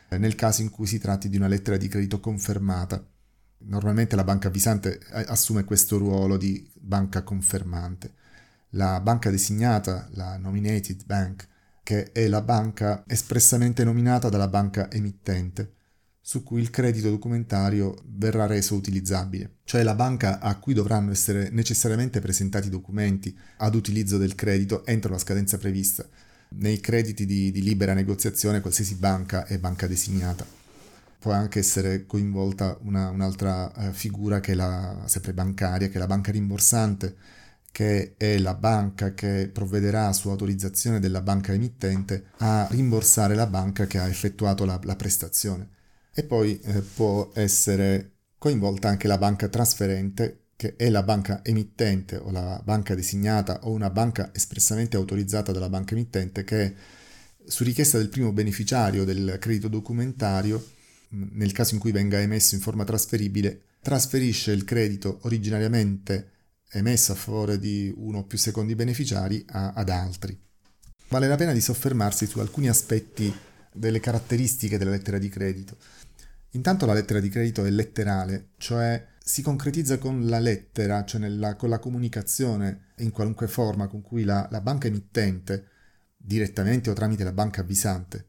eh, 0.08 0.18
nel 0.18 0.34
caso 0.34 0.62
in 0.62 0.70
cui 0.70 0.86
si 0.86 0.98
tratti 0.98 1.28
di 1.28 1.36
una 1.36 1.48
lettera 1.48 1.76
di 1.76 1.88
credito 1.88 2.20
confermata. 2.20 3.04
Normalmente 3.66 4.16
la 4.16 4.24
banca 4.24 4.48
avvisante 4.48 4.98
eh, 4.98 5.24
assume 5.26 5.64
questo 5.64 5.96
ruolo 5.98 6.36
di 6.36 6.68
banca 6.74 7.22
confermante. 7.22 8.12
La 8.70 9.00
banca 9.00 9.30
designata, 9.30 10.08
la 10.12 10.36
nominated 10.36 11.04
bank, 11.04 11.48
che 11.82 12.12
è 12.12 12.26
la 12.26 12.42
banca 12.42 13.04
espressamente 13.06 13.84
nominata 13.84 14.28
dalla 14.28 14.48
banca 14.48 14.90
emittente, 14.90 15.74
su 16.20 16.42
cui 16.42 16.60
il 16.60 16.70
credito 16.70 17.10
documentario 17.10 17.94
verrà 18.06 18.46
reso 18.46 18.74
utilizzabile, 18.74 19.56
cioè 19.64 19.82
la 19.82 19.94
banca 19.94 20.40
a 20.40 20.58
cui 20.58 20.72
dovranno 20.72 21.10
essere 21.10 21.50
necessariamente 21.50 22.20
presentati 22.20 22.70
documenti 22.70 23.36
ad 23.58 23.74
utilizzo 23.74 24.16
del 24.16 24.34
credito 24.34 24.84
entro 24.86 25.12
la 25.12 25.18
scadenza 25.18 25.58
prevista. 25.58 26.06
Nei 26.56 26.80
crediti 26.80 27.26
di, 27.26 27.50
di 27.50 27.62
libera 27.62 27.92
negoziazione 27.92 28.60
qualsiasi 28.60 28.94
banca 28.94 29.44
è 29.44 29.58
banca 29.58 29.86
designata. 29.86 30.63
Può 31.24 31.32
anche 31.32 31.60
essere 31.60 32.04
coinvolta 32.04 32.76
una, 32.82 33.08
un'altra 33.08 33.72
uh, 33.74 33.92
figura 33.92 34.40
che 34.40 34.52
è 34.52 34.54
la, 34.54 35.04
sempre 35.06 35.32
bancaria, 35.32 35.88
che 35.88 35.94
è 35.94 35.98
la 35.98 36.06
banca 36.06 36.30
rimborsante, 36.30 37.16
che 37.72 38.12
è 38.18 38.36
la 38.36 38.52
banca 38.52 39.14
che 39.14 39.48
provvederà 39.50 40.12
su 40.12 40.28
autorizzazione 40.28 41.00
della 41.00 41.22
banca 41.22 41.54
emittente 41.54 42.26
a 42.40 42.68
rimborsare 42.70 43.34
la 43.34 43.46
banca 43.46 43.86
che 43.86 43.96
ha 43.96 44.06
effettuato 44.06 44.66
la, 44.66 44.78
la 44.82 44.96
prestazione. 44.96 45.70
E 46.12 46.24
poi 46.24 46.60
eh, 46.60 46.82
può 46.82 47.30
essere 47.32 48.16
coinvolta 48.36 48.88
anche 48.88 49.08
la 49.08 49.16
banca 49.16 49.48
trasferente 49.48 50.48
che 50.56 50.76
è 50.76 50.90
la 50.90 51.02
banca 51.02 51.42
emittente 51.42 52.16
o 52.16 52.30
la 52.32 52.60
banca 52.62 52.94
designata 52.94 53.60
o 53.62 53.70
una 53.70 53.88
banca 53.88 54.30
espressamente 54.34 54.98
autorizzata 54.98 55.52
dalla 55.52 55.70
banca 55.70 55.94
emittente 55.94 56.44
che 56.44 56.74
su 57.46 57.64
richiesta 57.64 57.96
del 57.96 58.10
primo 58.10 58.30
beneficiario 58.30 59.04
del 59.04 59.38
credito 59.40 59.68
documentario, 59.68 60.73
nel 61.32 61.52
caso 61.52 61.74
in 61.74 61.80
cui 61.80 61.92
venga 61.92 62.20
emesso 62.20 62.54
in 62.54 62.60
forma 62.60 62.84
trasferibile, 62.84 63.62
trasferisce 63.80 64.52
il 64.52 64.64
credito 64.64 65.20
originariamente 65.22 66.30
emesso 66.70 67.12
a 67.12 67.16
favore 67.16 67.58
di 67.58 67.92
uno 67.96 68.18
o 68.18 68.24
più 68.24 68.38
secondi 68.38 68.74
beneficiari 68.74 69.44
a, 69.48 69.72
ad 69.72 69.88
altri. 69.88 70.38
Vale 71.08 71.28
la 71.28 71.36
pena 71.36 71.52
di 71.52 71.60
soffermarsi 71.60 72.26
su 72.26 72.40
alcuni 72.40 72.68
aspetti 72.68 73.32
delle 73.72 74.00
caratteristiche 74.00 74.78
della 74.78 74.90
lettera 74.90 75.18
di 75.18 75.28
credito. 75.28 75.76
Intanto 76.50 76.86
la 76.86 76.92
lettera 76.92 77.20
di 77.20 77.28
credito 77.28 77.64
è 77.64 77.70
letterale, 77.70 78.50
cioè 78.58 79.04
si 79.22 79.42
concretizza 79.42 79.98
con 79.98 80.26
la 80.26 80.38
lettera, 80.38 81.04
cioè 81.04 81.20
nella, 81.20 81.56
con 81.56 81.68
la 81.68 81.78
comunicazione 81.78 82.92
in 82.98 83.10
qualunque 83.10 83.48
forma 83.48 83.88
con 83.88 84.02
cui 84.02 84.24
la, 84.24 84.46
la 84.50 84.60
banca 84.60 84.86
emittente, 84.86 85.68
direttamente 86.16 86.90
o 86.90 86.92
tramite 86.92 87.24
la 87.24 87.32
banca 87.32 87.60
avvisante, 87.60 88.28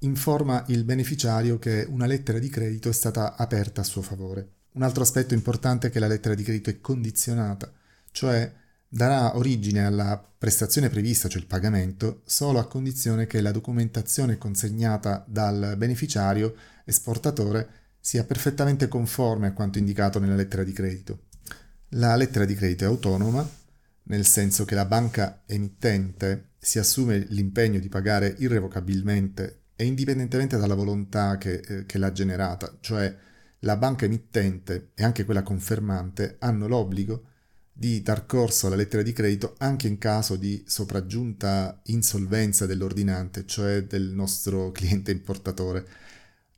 informa 0.00 0.64
il 0.68 0.84
beneficiario 0.84 1.58
che 1.58 1.86
una 1.88 2.06
lettera 2.06 2.38
di 2.38 2.48
credito 2.48 2.88
è 2.88 2.92
stata 2.92 3.36
aperta 3.36 3.80
a 3.80 3.84
suo 3.84 4.02
favore. 4.02 4.56
Un 4.72 4.82
altro 4.82 5.02
aspetto 5.02 5.34
importante 5.34 5.88
è 5.88 5.90
che 5.90 5.98
la 5.98 6.06
lettera 6.06 6.34
di 6.34 6.42
credito 6.42 6.70
è 6.70 6.80
condizionata, 6.80 7.72
cioè 8.12 8.52
darà 8.88 9.36
origine 9.36 9.84
alla 9.84 10.22
prestazione 10.38 10.88
prevista, 10.88 11.28
cioè 11.28 11.40
il 11.40 11.46
pagamento, 11.46 12.22
solo 12.24 12.58
a 12.58 12.68
condizione 12.68 13.26
che 13.26 13.40
la 13.40 13.50
documentazione 13.50 14.38
consegnata 14.38 15.24
dal 15.26 15.74
beneficiario 15.76 16.54
esportatore 16.84 17.68
sia 18.00 18.24
perfettamente 18.24 18.88
conforme 18.88 19.48
a 19.48 19.52
quanto 19.52 19.78
indicato 19.78 20.18
nella 20.18 20.36
lettera 20.36 20.62
di 20.62 20.72
credito. 20.72 21.24
La 21.92 22.14
lettera 22.14 22.44
di 22.44 22.54
credito 22.54 22.84
è 22.84 22.86
autonoma, 22.86 23.46
nel 24.04 24.24
senso 24.24 24.64
che 24.64 24.74
la 24.74 24.84
banca 24.84 25.42
emittente 25.46 26.50
si 26.58 26.78
assume 26.78 27.26
l'impegno 27.30 27.78
di 27.78 27.88
pagare 27.88 28.34
irrevocabilmente 28.38 29.62
e 29.80 29.84
indipendentemente 29.84 30.56
dalla 30.56 30.74
volontà 30.74 31.38
che, 31.38 31.60
eh, 31.60 31.86
che 31.86 31.98
l'ha 31.98 32.10
generata, 32.10 32.78
cioè 32.80 33.16
la 33.60 33.76
banca 33.76 34.06
emittente 34.06 34.90
e 34.94 35.04
anche 35.04 35.24
quella 35.24 35.44
confermante 35.44 36.34
hanno 36.40 36.66
l'obbligo 36.66 37.26
di 37.72 38.02
dar 38.02 38.26
corso 38.26 38.66
alla 38.66 38.74
lettera 38.74 39.04
di 39.04 39.12
credito 39.12 39.54
anche 39.58 39.86
in 39.86 39.98
caso 39.98 40.34
di 40.34 40.64
sopraggiunta 40.66 41.80
insolvenza 41.84 42.66
dell'ordinante, 42.66 43.46
cioè 43.46 43.84
del 43.84 44.08
nostro 44.08 44.72
cliente 44.74 45.12
importatore. 45.12 45.86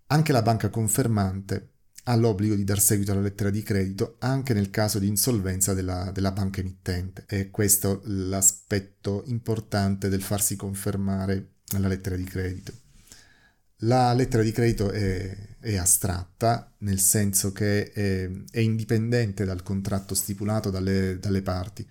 Anche 0.07 0.33
la 0.33 0.41
banca 0.41 0.71
confermante 0.71 1.73
ha 2.05 2.17
l'obbligo 2.17 2.55
di 2.55 2.65
dar 2.65 2.81
seguito 2.81 3.12
alla 3.12 3.21
lettera 3.21 3.50
di 3.50 3.62
credito 3.62 4.17
anche 4.21 4.55
nel 4.55 4.71
caso 4.71 4.99
di 4.99 5.09
insolvenza 5.09 5.75
della, 5.75 6.11
della 6.11 6.33
banca 6.33 6.61
emittente. 6.61 7.25
E 7.29 7.50
questo 7.50 8.00
è 8.00 8.07
l'aspetto 8.07 9.25
importante 9.27 10.09
del 10.09 10.23
farsi 10.23 10.57
confermare 10.57 11.57
la 11.79 11.89
lettera 11.89 12.17
di 12.17 12.25
credito. 12.25 12.73
La 13.85 14.13
lettera 14.13 14.43
di 14.43 14.53
credito 14.53 14.91
è, 14.91 15.37
è 15.59 15.77
astratta, 15.77 16.75
nel 16.79 16.99
senso 17.01 17.53
che 17.53 17.91
è, 17.93 18.31
è, 18.51 18.59
indipendente 18.59 19.45
dal 19.45 19.63
contratto 19.63 20.15
stipulato 20.15 20.71
dalle, 20.71 21.19
dalle 21.19 21.41
parti, 21.41 21.87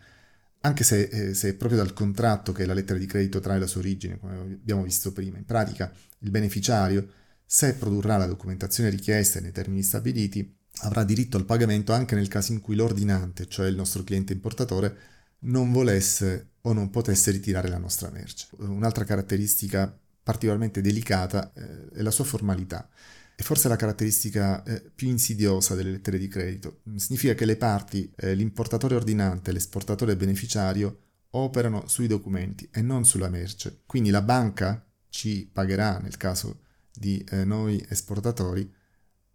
anche 0.61 0.83
se, 0.83 1.03
eh, 1.03 1.33
se, 1.33 1.49
è 1.49 1.53
proprio 1.53 1.79
dal 1.79 1.93
contratto 1.93 2.51
che 2.51 2.65
la 2.65 2.73
lettera 2.73 2.99
di 2.99 3.05
credito 3.05 3.39
trae 3.39 3.59
la 3.59 3.65
sua 3.65 3.79
origine, 3.79 4.19
come 4.19 4.35
abbiamo 4.35 4.83
visto 4.83 5.13
prima. 5.13 5.37
In 5.37 5.45
pratica, 5.45 5.91
il 6.19 6.29
beneficiario, 6.29 7.07
se 7.45 7.73
produrrà 7.73 8.17
la 8.17 8.27
documentazione 8.27 8.89
richiesta 8.89 9.39
nei 9.39 9.51
termini 9.51 9.81
stabiliti, 9.81 10.57
avrà 10.81 11.03
diritto 11.03 11.37
al 11.37 11.45
pagamento 11.45 11.93
anche 11.93 12.13
nel 12.13 12.27
caso 12.27 12.51
in 12.51 12.61
cui 12.61 12.75
l'ordinante, 12.75 13.47
cioè 13.47 13.67
il 13.67 13.75
nostro 13.75 14.03
cliente 14.03 14.33
importatore, 14.33 14.95
non 15.41 15.71
volesse 15.71 16.49
o 16.61 16.73
non 16.73 16.89
potesse 16.89 17.31
ritirare 17.31 17.69
la 17.69 17.77
nostra 17.77 18.11
merce. 18.11 18.47
Un'altra 18.57 19.05
caratteristica 19.05 19.97
particolarmente 20.29 20.79
delicata 20.79 21.51
eh, 21.53 21.89
è 21.89 22.01
la 22.03 22.11
sua 22.11 22.23
formalità. 22.23 22.87
E 23.35 23.41
forse 23.41 23.67
la 23.67 23.75
caratteristica 23.75 24.61
eh, 24.61 24.79
più 24.93 25.07
insidiosa 25.07 25.73
delle 25.73 25.89
lettere 25.89 26.19
di 26.19 26.27
credito. 26.27 26.81
Significa 26.97 27.33
che 27.33 27.45
le 27.45 27.55
parti, 27.55 28.13
eh, 28.15 28.35
l'importatore 28.35 28.93
ordinante 28.93 29.51
l'esportatore 29.51 30.15
beneficiario, 30.15 30.99
operano 31.31 31.87
sui 31.87 32.05
documenti 32.05 32.69
e 32.71 32.83
non 32.83 33.05
sulla 33.05 33.29
merce. 33.29 33.81
Quindi 33.87 34.11
la 34.11 34.21
banca 34.21 34.85
ci 35.09 35.49
pagherà 35.51 35.97
nel 35.97 36.17
caso 36.17 36.59
di 36.93 37.25
eh, 37.31 37.43
noi 37.43 37.83
esportatori, 37.89 38.71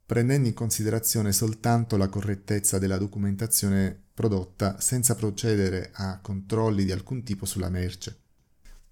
prendendo 0.06 0.46
in 0.46 0.54
considerazione 0.54 1.32
soltanto 1.32 1.96
la 1.96 2.08
correttezza 2.08 2.78
della 2.78 2.98
documentazione 2.98 4.00
prodotta 4.14 4.78
senza 4.78 5.16
procedere 5.16 5.90
a 5.92 6.20
controlli 6.20 6.84
di 6.84 6.92
alcun 6.92 7.24
tipo 7.24 7.46
sulla 7.46 7.68
merce. 7.68 8.23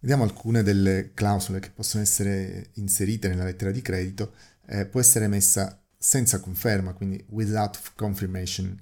Vediamo 0.02 0.24
alcune 0.24 0.64
delle 0.64 1.12
clausole 1.14 1.60
che 1.60 1.70
possono 1.70 2.02
essere 2.02 2.70
inserite 2.74 3.28
nella 3.28 3.44
lettera 3.44 3.70
di 3.70 3.82
credito. 3.82 4.34
Eh, 4.66 4.84
può 4.84 4.98
essere 4.98 5.26
emessa 5.26 5.80
senza 5.96 6.40
conferma, 6.40 6.92
quindi 6.92 7.24
without 7.28 7.92
confirmation, 7.94 8.76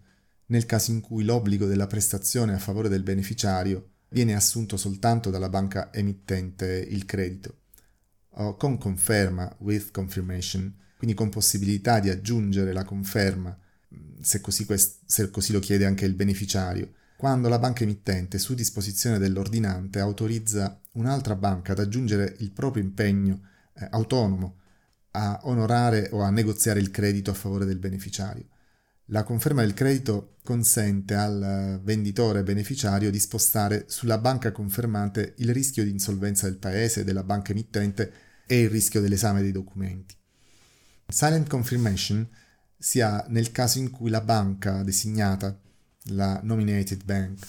nel 0.46 0.64
caso 0.64 0.92
in 0.92 1.02
cui 1.02 1.22
l'obbligo 1.24 1.66
della 1.66 1.86
prestazione 1.86 2.54
a 2.54 2.58
favore 2.58 2.88
del 2.88 3.02
beneficiario 3.02 3.90
viene 4.08 4.34
assunto 4.34 4.78
soltanto 4.78 5.28
dalla 5.28 5.50
banca 5.50 5.92
emittente 5.92 6.86
il 6.88 7.04
credito, 7.04 7.64
o 8.36 8.56
con 8.56 8.78
conferma, 8.78 9.56
with 9.58 9.90
confirmation, 9.90 10.74
quindi 10.96 11.14
con 11.14 11.28
possibilità 11.28 12.00
di 12.00 12.08
aggiungere 12.08 12.72
la 12.72 12.84
conferma, 12.84 13.54
se 14.22 14.40
così, 14.40 14.64
quest- 14.64 15.00
se 15.04 15.28
così 15.28 15.52
lo 15.52 15.60
chiede 15.60 15.84
anche 15.84 16.06
il 16.06 16.14
beneficiario, 16.14 16.94
quando 17.20 17.50
la 17.50 17.58
banca 17.58 17.82
emittente, 17.82 18.38
su 18.38 18.54
disposizione 18.54 19.18
dell'ordinante, 19.18 20.00
autorizza 20.00 20.80
un'altra 20.92 21.36
banca 21.36 21.72
ad 21.72 21.80
aggiungere 21.80 22.36
il 22.38 22.50
proprio 22.50 22.82
impegno 22.82 23.42
eh, 23.74 23.86
autonomo 23.90 24.56
a 25.10 25.38
onorare 25.42 26.08
o 26.12 26.22
a 26.22 26.30
negoziare 26.30 26.80
il 26.80 26.90
credito 26.90 27.30
a 27.30 27.34
favore 27.34 27.66
del 27.66 27.76
beneficiario. 27.76 28.46
La 29.08 29.22
conferma 29.22 29.60
del 29.60 29.74
credito 29.74 30.36
consente 30.42 31.12
al 31.12 31.78
venditore 31.84 32.42
beneficiario 32.42 33.10
di 33.10 33.18
spostare 33.18 33.84
sulla 33.88 34.16
banca 34.16 34.50
confermante 34.50 35.34
il 35.40 35.52
rischio 35.52 35.84
di 35.84 35.90
insolvenza 35.90 36.46
del 36.46 36.56
paese, 36.56 37.04
della 37.04 37.22
banca 37.22 37.52
emittente 37.52 38.12
e 38.46 38.60
il 38.60 38.70
rischio 38.70 39.02
dell'esame 39.02 39.42
dei 39.42 39.52
documenti. 39.52 40.14
Silent 41.06 41.50
confirmation 41.50 42.26
si 42.78 43.02
ha 43.02 43.26
nel 43.28 43.52
caso 43.52 43.78
in 43.78 43.90
cui 43.90 44.08
la 44.08 44.22
banca 44.22 44.82
designata 44.82 45.54
la 46.04 46.40
Nominated 46.42 47.04
Bank. 47.04 47.46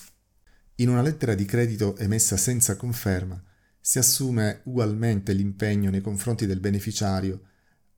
In 0.76 0.90
una 0.90 1.02
lettera 1.02 1.36
di 1.36 1.46
credito 1.46 1.96
emessa 1.98 2.38
senza 2.38 2.76
conferma 2.76 3.42
si 3.80 3.98
assume 3.98 4.62
ugualmente 4.66 5.34
l'impegno 5.34 5.90
nei 5.90 6.02
confronti 6.02 6.46
del 6.46 6.60
beneficiario 6.60 7.48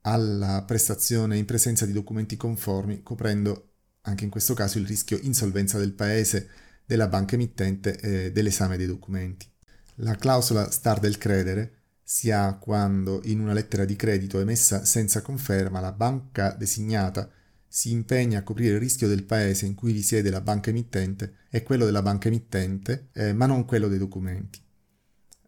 alla 0.01 0.63
prestazione 0.65 1.37
in 1.37 1.45
presenza 1.45 1.85
di 1.85 1.93
documenti 1.93 2.35
conformi, 2.35 3.03
coprendo 3.03 3.71
anche 4.01 4.23
in 4.25 4.29
questo 4.29 4.53
caso 4.53 4.77
il 4.77 4.85
rischio 4.85 5.17
insolvenza 5.21 5.77
del 5.77 5.93
paese, 5.93 6.49
della 6.85 7.07
banca 7.07 7.35
emittente 7.35 7.97
e 7.99 8.31
dell'esame 8.31 8.77
dei 8.77 8.87
documenti. 8.87 9.49
La 9.97 10.15
clausola 10.15 10.69
star 10.71 10.99
del 10.99 11.17
credere 11.17 11.83
si 12.03 12.31
ha 12.31 12.53
quando 12.55 13.21
in 13.23 13.39
una 13.39 13.53
lettera 13.53 13.85
di 13.85 13.95
credito 13.95 14.39
emessa 14.39 14.83
senza 14.83 15.21
conferma 15.21 15.79
la 15.79 15.93
banca 15.93 16.51
designata 16.51 17.29
si 17.75 17.89
impegna 17.89 18.37
a 18.37 18.43
coprire 18.43 18.75
il 18.75 18.79
rischio 18.79 19.07
del 19.07 19.23
paese 19.23 19.65
in 19.65 19.73
cui 19.73 19.93
risiede 19.93 20.29
la 20.29 20.41
banca 20.41 20.69
emittente 20.69 21.37
e 21.49 21.63
quello 21.63 21.85
della 21.85 22.03
banca 22.03 22.27
emittente, 22.27 23.07
eh, 23.13 23.33
ma 23.33 23.47
non 23.47 23.65
quello 23.65 23.87
dei 23.87 23.97
documenti. 23.97 24.61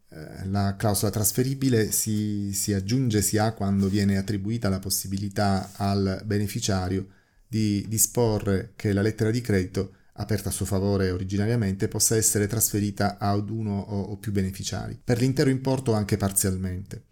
Eh, 0.10 0.48
la 0.48 0.76
clausola 0.76 1.12
trasferibile 1.12 1.92
si, 1.92 2.52
si, 2.52 2.74
aggiunge, 2.74 3.22
si 3.22 3.38
ha 3.38 3.54
quando 3.54 3.88
viene 3.90 4.18
attribuita 4.18 4.70
la 4.70 4.80
possibilità 4.80 5.70
al 5.76 6.24
beneficiario 6.26 7.10
di 7.48 7.86
disporre 7.88 8.74
che 8.76 8.92
la 8.92 9.04
lettera 9.04 9.30
di 9.30 9.42
credito 9.42 9.94
aperta 10.14 10.50
a 10.50 10.52
suo 10.52 10.66
favore 10.66 11.12
originariamente 11.12 11.88
possa 11.88 12.16
essere 12.16 12.48
trasferita 12.48 13.20
ad 13.20 13.52
uno 13.52 13.78
o, 13.78 14.18
più 14.18 14.32
beneficiari, 14.32 15.00
per 15.02 15.20
l'intero 15.20 15.52
importo 15.52 15.92
o 15.92 15.94
anche 15.94 16.18
parzialmente. 16.18 17.04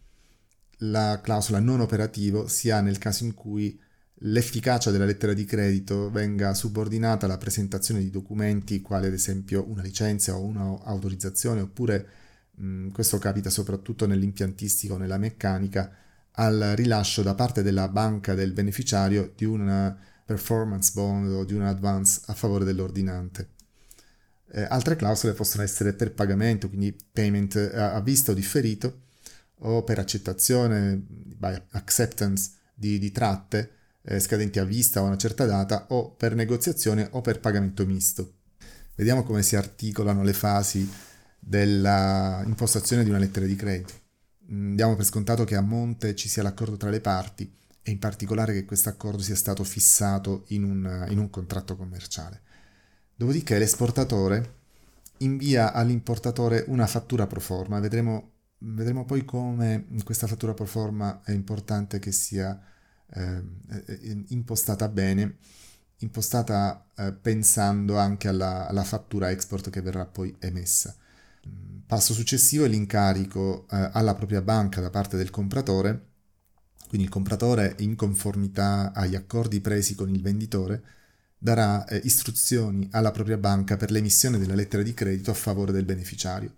La 0.77 1.21
clausola 1.21 1.59
non 1.59 1.81
operativo 1.81 2.47
si 2.47 2.71
ha 2.71 2.81
nel 2.81 2.97
caso 2.97 3.25
in 3.25 3.35
cui 3.35 3.79
l'efficacia 4.25 4.91
della 4.91 5.05
lettera 5.05 5.33
di 5.33 5.45
credito 5.45 6.09
venga 6.09 6.53
subordinata 6.53 7.25
alla 7.25 7.37
presentazione 7.37 8.01
di 8.01 8.09
documenti 8.09 8.81
quali 8.81 9.07
ad 9.07 9.13
esempio 9.13 9.65
una 9.67 9.81
licenza 9.81 10.35
o 10.35 10.43
un'autorizzazione 10.43 11.61
oppure 11.61 12.07
mh, 12.51 12.89
questo 12.89 13.17
capita 13.17 13.49
soprattutto 13.49 14.05
nell'impiantistica 14.05 14.93
o 14.93 14.97
nella 14.97 15.17
meccanica 15.17 15.91
al 16.35 16.73
rilascio 16.75 17.21
da 17.21 17.35
parte 17.35 17.63
della 17.63 17.89
banca 17.89 18.33
del 18.33 18.53
beneficiario 18.53 19.33
di 19.35 19.45
una 19.45 19.95
performance 20.25 20.91
bond 20.93 21.29
o 21.29 21.43
di 21.43 21.53
un 21.53 21.63
advance 21.63 22.21
a 22.27 22.33
favore 22.33 22.63
dell'ordinante. 22.63 23.49
Eh, 24.51 24.63
altre 24.63 24.95
clausole 24.95 25.33
possono 25.33 25.63
essere 25.63 25.93
per 25.93 26.13
pagamento, 26.13 26.69
quindi 26.69 26.95
payment 27.11 27.55
a, 27.55 27.93
a 27.93 28.01
vista 28.01 28.31
o 28.31 28.33
differito, 28.33 29.01
o 29.59 29.83
per 29.83 29.99
accettazione, 29.99 30.99
by 31.05 31.61
acceptance 31.71 32.51
di, 32.73 32.97
di 32.97 33.11
tratte, 33.11 33.71
eh, 34.03 34.19
scadenti 34.19 34.59
a 34.59 34.63
vista 34.65 34.99
a 34.99 35.03
una 35.03 35.17
certa 35.17 35.45
data 35.45 35.87
o 35.89 36.11
per 36.11 36.35
negoziazione 36.35 37.07
o 37.11 37.21
per 37.21 37.39
pagamento 37.39 37.85
misto. 37.85 38.33
Vediamo 38.95 39.23
come 39.23 39.41
si 39.41 39.55
articolano 39.55 40.23
le 40.23 40.33
fasi 40.33 40.89
dell'impostazione 41.39 43.03
di 43.03 43.09
una 43.09 43.19
lettera 43.19 43.45
di 43.45 43.55
credito. 43.55 43.93
Mm, 44.51 44.75
diamo 44.75 44.95
per 44.95 45.05
scontato 45.05 45.43
che 45.43 45.55
a 45.55 45.61
monte 45.61 46.15
ci 46.15 46.29
sia 46.29 46.43
l'accordo 46.43 46.77
tra 46.77 46.89
le 46.89 47.01
parti 47.01 47.51
e 47.81 47.91
in 47.91 47.99
particolare 47.99 48.53
che 48.53 48.65
questo 48.65 48.89
accordo 48.89 49.21
sia 49.21 49.35
stato 49.35 49.63
fissato 49.63 50.43
in 50.49 50.63
un, 50.63 51.07
in 51.09 51.17
un 51.17 51.29
contratto 51.29 51.75
commerciale. 51.75 52.41
Dopodiché 53.15 53.57
l'esportatore 53.57 54.61
invia 55.17 55.73
all'importatore 55.73 56.65
una 56.67 56.87
fattura 56.87 57.27
pro 57.27 57.39
forma. 57.39 57.79
Vedremo, 57.79 58.31
vedremo 58.59 59.05
poi 59.05 59.25
come 59.25 59.85
questa 60.03 60.27
fattura 60.27 60.53
pro 60.53 60.65
forma 60.65 61.21
è 61.23 61.31
importante 61.31 61.99
che 61.99 62.11
sia 62.11 62.59
eh, 63.11 64.25
impostata 64.29 64.87
bene, 64.89 65.37
impostata 65.99 66.87
eh, 66.95 67.13
pensando 67.13 67.97
anche 67.97 68.27
alla, 68.27 68.67
alla, 68.67 68.83
fattura 68.83 69.31
export 69.31 69.69
che 69.69 69.81
verrà 69.81 70.05
poi 70.05 70.35
emessa. 70.39 70.95
Passo 71.85 72.13
successivo 72.13 72.65
è 72.65 72.67
l'incarico 72.67 73.67
eh, 73.69 73.89
alla 73.93 74.15
propria 74.15 74.41
banca 74.41 74.81
da 74.81 74.89
parte 74.89 75.17
del 75.17 75.29
compratore, 75.29 76.11
quindi 76.87 77.07
il 77.07 77.13
compratore 77.13 77.75
in 77.79 77.95
conformità 77.95 78.93
agli 78.93 79.15
accordi 79.15 79.59
presi 79.59 79.95
con 79.95 80.09
il 80.09 80.21
venditore 80.21 80.83
darà 81.37 81.85
eh, 81.85 81.99
istruzioni 82.05 82.87
alla 82.91 83.11
propria 83.11 83.37
banca 83.37 83.75
per 83.75 83.91
l'emissione 83.91 84.37
della 84.37 84.55
lettera 84.55 84.81
di 84.81 84.93
credito 84.93 85.31
a 85.31 85.33
favore 85.33 85.71
del 85.71 85.85
beneficiario. 85.85 86.55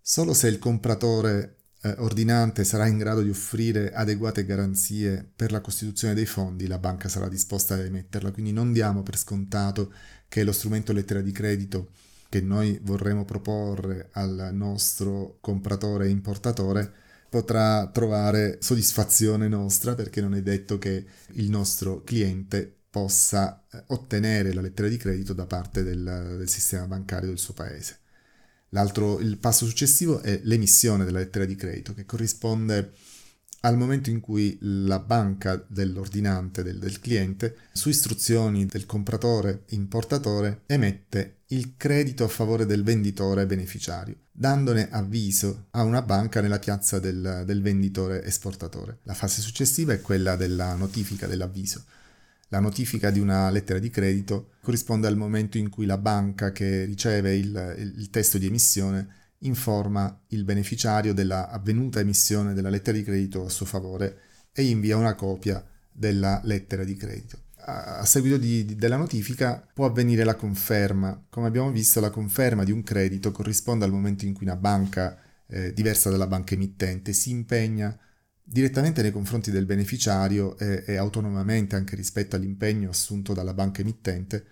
Solo 0.00 0.32
se 0.32 0.46
il 0.46 0.58
compratore 0.58 1.57
eh, 1.82 1.94
ordinante 1.98 2.64
sarà 2.64 2.86
in 2.86 2.98
grado 2.98 3.22
di 3.22 3.30
offrire 3.30 3.92
adeguate 3.92 4.44
garanzie 4.44 5.28
per 5.34 5.52
la 5.52 5.60
costituzione 5.60 6.14
dei 6.14 6.26
fondi, 6.26 6.66
la 6.66 6.78
banca 6.78 7.08
sarà 7.08 7.28
disposta 7.28 7.74
a 7.74 7.84
emetterla. 7.84 8.32
Quindi 8.32 8.52
non 8.52 8.72
diamo 8.72 9.02
per 9.02 9.16
scontato 9.16 9.92
che 10.28 10.44
lo 10.44 10.52
strumento 10.52 10.92
lettera 10.92 11.20
di 11.20 11.32
credito 11.32 11.90
che 12.28 12.40
noi 12.40 12.78
vorremmo 12.82 13.24
proporre 13.24 14.10
al 14.12 14.50
nostro 14.52 15.38
compratore 15.40 16.06
e 16.06 16.10
importatore 16.10 16.92
potrà 17.30 17.88
trovare 17.88 18.58
soddisfazione 18.60 19.48
nostra 19.48 19.94
perché 19.94 20.20
non 20.20 20.34
è 20.34 20.42
detto 20.42 20.78
che 20.78 21.06
il 21.32 21.50
nostro 21.50 22.02
cliente 22.02 22.74
possa 22.90 23.64
eh, 23.70 23.84
ottenere 23.88 24.52
la 24.52 24.60
lettera 24.60 24.88
di 24.88 24.96
credito 24.96 25.32
da 25.32 25.46
parte 25.46 25.82
del, 25.82 26.02
del 26.38 26.48
sistema 26.48 26.86
bancario 26.86 27.28
del 27.28 27.38
suo 27.38 27.54
paese. 27.54 27.98
L'altro, 28.70 29.18
il 29.20 29.38
passo 29.38 29.66
successivo 29.66 30.20
è 30.20 30.40
l'emissione 30.44 31.04
della 31.04 31.18
lettera 31.18 31.44
di 31.44 31.56
credito, 31.56 31.94
che 31.94 32.04
corrisponde 32.04 32.92
al 33.60 33.76
momento 33.76 34.10
in 34.10 34.20
cui 34.20 34.56
la 34.60 35.00
banca 35.00 35.62
dell'ordinante 35.66 36.62
del, 36.62 36.78
del, 36.78 37.00
cliente, 37.00 37.56
su 37.72 37.88
istruzioni 37.88 38.66
del 38.66 38.86
compratore 38.86 39.64
importatore, 39.70 40.62
emette 40.66 41.38
il 41.48 41.74
credito 41.76 42.24
a 42.24 42.28
favore 42.28 42.66
del 42.66 42.84
venditore 42.84 43.46
beneficiario, 43.46 44.16
dandone 44.30 44.88
avviso 44.90 45.66
a 45.70 45.82
una 45.82 46.02
banca 46.02 46.40
nella 46.40 46.58
piazza 46.58 47.00
del, 47.00 47.42
del 47.44 47.62
venditore 47.62 48.22
esportatore. 48.22 48.98
La 49.04 49.14
fase 49.14 49.40
successiva 49.40 49.92
è 49.92 50.02
quella 50.02 50.36
della 50.36 50.74
notifica 50.74 51.26
dell'avviso. 51.26 51.84
La 52.48 52.60
notifica 52.60 53.10
di 53.10 53.20
una 53.20 53.50
lettera 53.50 53.78
di 53.78 53.90
credito 53.90 54.52
corrisponde 54.62 55.06
al 55.06 55.16
momento 55.16 55.58
in 55.58 55.68
cui 55.68 55.84
la 55.84 55.98
banca 55.98 56.50
che 56.50 56.84
riceve 56.84 57.36
il, 57.36 57.94
il 57.96 58.08
testo 58.10 58.38
di 58.38 58.46
emissione 58.46 59.16
informa 59.40 60.24
il 60.28 60.44
beneficiario 60.44 61.12
della 61.12 61.50
avvenuta 61.50 62.00
emissione 62.00 62.54
della 62.54 62.70
lettera 62.70 62.96
di 62.96 63.04
credito 63.04 63.44
a 63.44 63.50
suo 63.50 63.66
favore 63.66 64.20
e 64.52 64.64
invia 64.64 64.96
una 64.96 65.14
copia 65.14 65.62
della 65.92 66.40
lettera 66.44 66.84
di 66.84 66.96
credito. 66.96 67.38
A, 67.66 68.04
seguito 68.06 68.38
di, 68.38 68.64
di, 68.64 68.76
della 68.76 68.96
notifica 68.96 69.66
può 69.74 69.84
avvenire 69.84 70.24
la 70.24 70.34
conferma. 70.34 71.26
Come 71.28 71.48
abbiamo 71.48 71.70
visto, 71.70 72.00
la 72.00 72.10
conferma 72.10 72.64
di 72.64 72.72
un 72.72 72.82
credito 72.82 73.30
corrisponde 73.30 73.84
al 73.84 73.90
momento 73.90 74.24
in 74.24 74.32
cui 74.32 74.46
una 74.46 74.56
banca 74.56 75.18
eh, 75.46 75.74
diversa 75.74 76.08
dalla 76.08 76.26
banca 76.26 76.54
emittente 76.54 77.12
si 77.12 77.30
impegna 77.30 77.96
direttamente 78.50 79.02
nei 79.02 79.10
confronti 79.10 79.50
del 79.50 79.66
beneficiario 79.66 80.56
e, 80.58 80.84
e 80.86 80.96
autonomamente 80.96 81.76
anche 81.76 81.96
rispetto 81.96 82.36
all'impegno 82.36 82.90
assunto 82.90 83.34
dalla 83.34 83.54
banca 83.54 83.82
emittente 83.82 84.44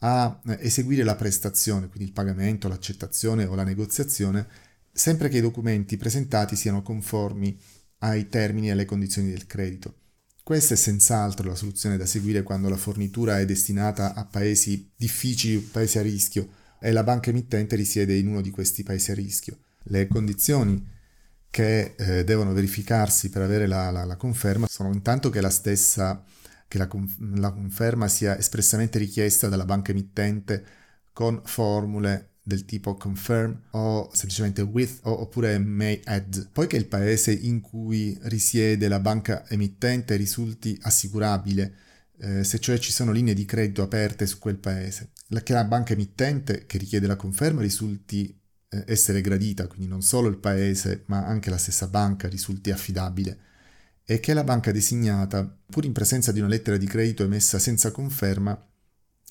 a 0.00 0.40
eh, 0.46 0.58
eseguire 0.60 1.02
la 1.02 1.16
prestazione, 1.16 1.88
quindi 1.88 2.04
il 2.04 2.12
pagamento, 2.12 2.68
l'accettazione 2.68 3.44
o 3.44 3.54
la 3.54 3.64
negoziazione, 3.64 4.46
sempre 4.92 5.28
che 5.28 5.38
i 5.38 5.42
documenti 5.42 5.96
presentati 5.96 6.56
siano 6.56 6.82
conformi 6.82 7.58
ai 7.98 8.28
termini 8.28 8.68
e 8.68 8.72
alle 8.72 8.84
condizioni 8.84 9.30
del 9.30 9.46
credito. 9.46 9.94
Questa 10.42 10.74
è 10.74 10.76
senz'altro 10.76 11.48
la 11.48 11.54
soluzione 11.54 11.96
da 11.96 12.06
seguire 12.06 12.42
quando 12.42 12.68
la 12.68 12.76
fornitura 12.76 13.38
è 13.38 13.44
destinata 13.44 14.14
a 14.14 14.24
paesi 14.24 14.90
difficili, 14.96 15.58
paesi 15.58 15.98
a 15.98 16.02
rischio, 16.02 16.48
e 16.80 16.92
la 16.92 17.02
banca 17.02 17.30
emittente 17.30 17.76
risiede 17.76 18.14
in 18.16 18.28
uno 18.28 18.40
di 18.40 18.50
questi 18.50 18.82
paesi 18.82 19.10
a 19.10 19.14
rischio. 19.14 19.58
Le 19.84 20.06
condizioni 20.06 20.96
che 21.50 21.94
eh, 21.96 22.24
devono 22.24 22.52
verificarsi 22.52 23.30
per 23.30 23.42
avere 23.42 23.66
la, 23.66 23.90
la, 23.90 24.04
la, 24.04 24.16
conferma 24.16 24.66
sono 24.68 24.92
intanto 24.92 25.30
che 25.30 25.40
la 25.40 25.50
stessa 25.50 26.22
che 26.68 26.78
la, 26.78 26.88
la 27.36 27.50
conferma 27.50 28.08
sia 28.08 28.36
espressamente 28.36 28.98
richiesta 28.98 29.48
dalla 29.48 29.64
banca 29.64 29.90
emittente 29.90 30.64
con 31.12 31.40
formule 31.44 32.34
del 32.48 32.64
tipo 32.64 32.94
confirm 32.94 33.60
o 33.72 34.08
semplicemente 34.12 34.62
with 34.62 35.00
o, 35.02 35.20
oppure 35.20 35.58
may 35.58 36.00
add. 36.04 36.34
Poiché 36.52 36.76
il 36.76 36.86
paese 36.86 37.30
in 37.32 37.60
cui 37.60 38.18
risiede 38.22 38.88
la 38.88 39.00
banca 39.00 39.46
emittente 39.48 40.16
risulti 40.16 40.78
assicurabile, 40.82 41.74
eh, 42.18 42.44
se 42.44 42.58
cioè 42.58 42.78
ci 42.78 42.90
sono 42.90 43.12
linee 43.12 43.34
di 43.34 43.44
credito 43.44 43.82
aperte 43.82 44.26
su 44.26 44.38
quel 44.38 44.56
paese, 44.56 45.10
la, 45.28 45.42
che 45.42 45.52
la 45.52 45.64
banca 45.64 45.92
emittente 45.92 46.64
che 46.64 46.78
richiede 46.78 47.06
la 47.06 47.16
conferma 47.16 47.60
risulti 47.60 48.34
essere 48.86 49.20
gradita, 49.20 49.66
quindi 49.66 49.86
non 49.86 50.02
solo 50.02 50.28
il 50.28 50.36
paese 50.36 51.04
ma 51.06 51.26
anche 51.26 51.50
la 51.50 51.58
stessa 51.58 51.86
banca 51.86 52.28
risulti 52.28 52.70
affidabile. 52.70 53.38
E 54.04 54.20
che 54.20 54.32
la 54.32 54.44
banca 54.44 54.72
designata, 54.72 55.44
pur 55.66 55.84
in 55.84 55.92
presenza 55.92 56.32
di 56.32 56.40
una 56.40 56.48
lettera 56.48 56.76
di 56.76 56.86
credito 56.86 57.24
emessa 57.24 57.58
senza 57.58 57.90
conferma, 57.90 58.58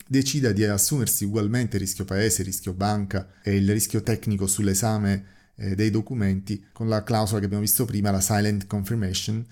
decida 0.08 0.52
di 0.52 0.64
assumersi 0.64 1.26
ugualmente 1.26 1.76
il 1.78 1.82
rischio 1.82 2.06
paese, 2.06 2.42
il 2.42 2.48
rischio 2.48 2.74
banca 2.74 3.28
e 3.42 3.56
il 3.56 3.70
rischio 3.72 4.04
tecnico 4.04 4.48
sull'esame 4.48 5.26
eh, 5.56 5.76
dei 5.76 5.90
documenti 5.90 6.66
con 6.72 6.88
la 6.88 7.04
clausola 7.04 7.40
che 7.40 7.46
abbiamo 7.46 7.64
visto 7.64 7.86
prima, 7.86 8.12
la 8.12 8.22
silent 8.22 8.68
confirmation, 8.68 9.46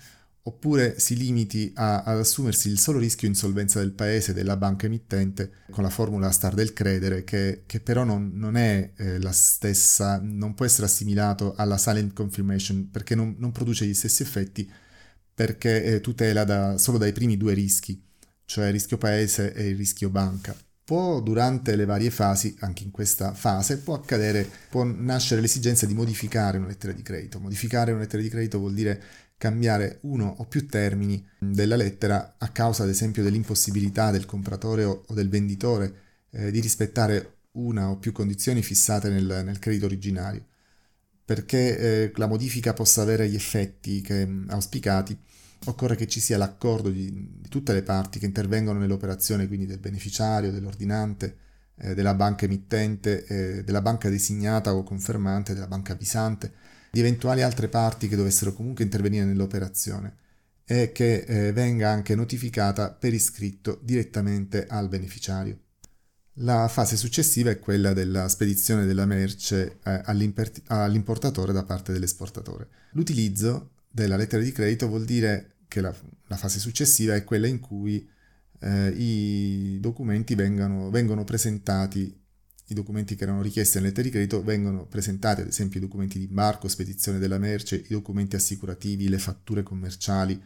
oppure 0.46 0.98
si 0.98 1.16
limiti 1.16 1.72
a, 1.74 2.02
ad 2.02 2.18
assumersi 2.18 2.68
il 2.68 2.78
solo 2.78 2.98
rischio 2.98 3.28
insolvenza 3.28 3.78
del 3.78 3.92
paese, 3.92 4.32
della 4.32 4.56
banca 4.56 4.86
emittente, 4.86 5.50
con 5.70 5.82
la 5.82 5.90
formula 5.90 6.30
star 6.30 6.54
del 6.54 6.72
credere, 6.72 7.24
che, 7.24 7.62
che 7.66 7.80
però 7.80 8.04
non, 8.04 8.32
non 8.34 8.56
è 8.56 8.92
eh, 8.96 9.20
la 9.20 9.32
stessa, 9.32 10.20
non 10.22 10.54
può 10.54 10.64
essere 10.64 10.86
assimilato 10.86 11.54
alla 11.56 11.78
silent 11.78 12.12
confirmation 12.12 12.90
perché 12.90 13.14
non, 13.14 13.36
non 13.38 13.52
produce 13.52 13.86
gli 13.86 13.94
stessi 13.94 14.22
effetti, 14.22 14.70
perché 15.34 15.84
eh, 15.84 16.00
tutela 16.00 16.44
da, 16.44 16.78
solo 16.78 16.98
dai 16.98 17.12
primi 17.12 17.36
due 17.36 17.52
rischi 17.54 18.02
cioè 18.46 18.66
il 18.66 18.72
rischio 18.72 18.96
paese 18.96 19.52
e 19.52 19.68
il 19.68 19.76
rischio 19.76 20.08
banca. 20.08 20.56
Può 20.84 21.20
durante 21.20 21.74
le 21.74 21.84
varie 21.84 22.10
fasi, 22.10 22.56
anche 22.60 22.84
in 22.84 22.92
questa 22.92 23.34
fase, 23.34 23.78
può 23.78 23.94
accadere, 23.94 24.48
può 24.70 24.84
nascere 24.84 25.40
l'esigenza 25.40 25.84
di 25.84 25.94
modificare 25.94 26.58
una 26.58 26.68
lettera 26.68 26.92
di 26.92 27.02
credito. 27.02 27.40
Modificare 27.40 27.90
una 27.90 28.02
lettera 28.02 28.22
di 28.22 28.28
credito 28.28 28.58
vuol 28.58 28.72
dire 28.72 29.02
cambiare 29.38 29.98
uno 30.02 30.34
o 30.38 30.46
più 30.46 30.66
termini 30.66 31.24
della 31.38 31.76
lettera 31.76 32.36
a 32.38 32.48
causa 32.48 32.84
ad 32.84 32.88
esempio 32.88 33.22
dell'impossibilità 33.22 34.10
del 34.10 34.24
compratore 34.24 34.84
o, 34.84 35.04
del 35.10 35.28
venditore 35.28 35.94
eh, 36.30 36.50
di 36.50 36.60
rispettare 36.60 37.34
una 37.52 37.90
o 37.90 37.98
più 37.98 38.12
condizioni 38.12 38.62
fissate 38.62 39.08
nel, 39.08 39.42
nel 39.44 39.58
credito 39.58 39.86
originario. 39.86 40.44
Perché 41.24 41.78
eh, 41.78 42.12
la 42.16 42.26
modifica 42.26 42.72
possa 42.72 43.02
avere 43.02 43.28
gli 43.28 43.34
effetti 43.34 44.00
che, 44.00 44.28
auspicati, 44.48 45.18
occorre 45.64 45.96
che 45.96 46.06
ci 46.06 46.20
sia 46.20 46.38
l'accordo 46.38 46.88
di, 46.90 47.10
di 47.40 47.48
tutte 47.48 47.72
le 47.72 47.82
parti 47.82 48.18
che 48.18 48.26
intervengono 48.26 48.78
nell'operazione, 48.78 49.48
quindi 49.48 49.66
del 49.66 49.78
beneficiario, 49.78 50.52
dell'ordinante, 50.52 51.36
eh, 51.78 51.94
della 51.94 52.14
banca 52.14 52.44
emittente, 52.44 53.24
eh, 53.26 53.64
della 53.64 53.82
banca 53.82 54.08
designata 54.08 54.74
o 54.74 54.82
confermante, 54.84 55.52
della 55.52 55.66
banca 55.66 55.94
avvisante, 55.94 56.52
di 56.96 57.02
eventuali 57.02 57.42
altre 57.42 57.68
parti 57.68 58.08
che 58.08 58.16
dovessero 58.16 58.54
comunque 58.54 58.82
intervenire 58.82 59.26
nell'operazione 59.26 60.16
e 60.64 60.92
che 60.92 61.26
eh, 61.26 61.52
venga 61.52 61.90
anche 61.90 62.14
notificata 62.14 62.90
per 62.90 63.12
iscritto 63.12 63.78
direttamente 63.82 64.66
al 64.66 64.88
beneficiario. 64.88 65.58
La 66.40 66.68
fase 66.68 66.96
successiva 66.96 67.50
è 67.50 67.58
quella 67.58 67.92
della 67.92 68.28
spedizione 68.28 68.86
della 68.86 69.04
merce 69.04 69.76
eh, 69.84 70.00
all'importatore 70.04 71.52
da 71.52 71.64
parte 71.64 71.92
dell'esportatore. 71.92 72.68
L'utilizzo 72.92 73.72
della 73.90 74.16
lettera 74.16 74.42
di 74.42 74.52
credito 74.52 74.88
vuol 74.88 75.04
dire 75.04 75.56
che 75.68 75.82
la, 75.82 75.94
la 76.28 76.36
fase 76.36 76.58
successiva 76.58 77.14
è 77.14 77.24
quella 77.24 77.46
in 77.46 77.60
cui 77.60 78.08
eh, 78.60 78.88
i 78.88 79.78
documenti 79.80 80.34
vengano, 80.34 80.88
vengono 80.88 81.24
presentati, 81.24 82.18
i 82.68 82.74
documenti 82.74 83.14
che 83.14 83.24
erano 83.24 83.42
richiesti 83.42 83.76
nella 83.76 83.88
lettera 83.88 84.06
di 84.06 84.12
credito 84.12 84.42
vengono 84.42 84.86
presentati, 84.86 85.42
ad 85.42 85.46
esempio 85.46 85.78
i 85.78 85.82
documenti 85.82 86.18
di 86.18 86.24
imbarco, 86.24 86.68
spedizione 86.68 87.18
della 87.18 87.38
merce, 87.38 87.76
i 87.76 87.88
documenti 87.88 88.34
assicurativi, 88.34 89.08
le 89.08 89.18
fatture 89.18 89.62
commerciali, 89.62 90.40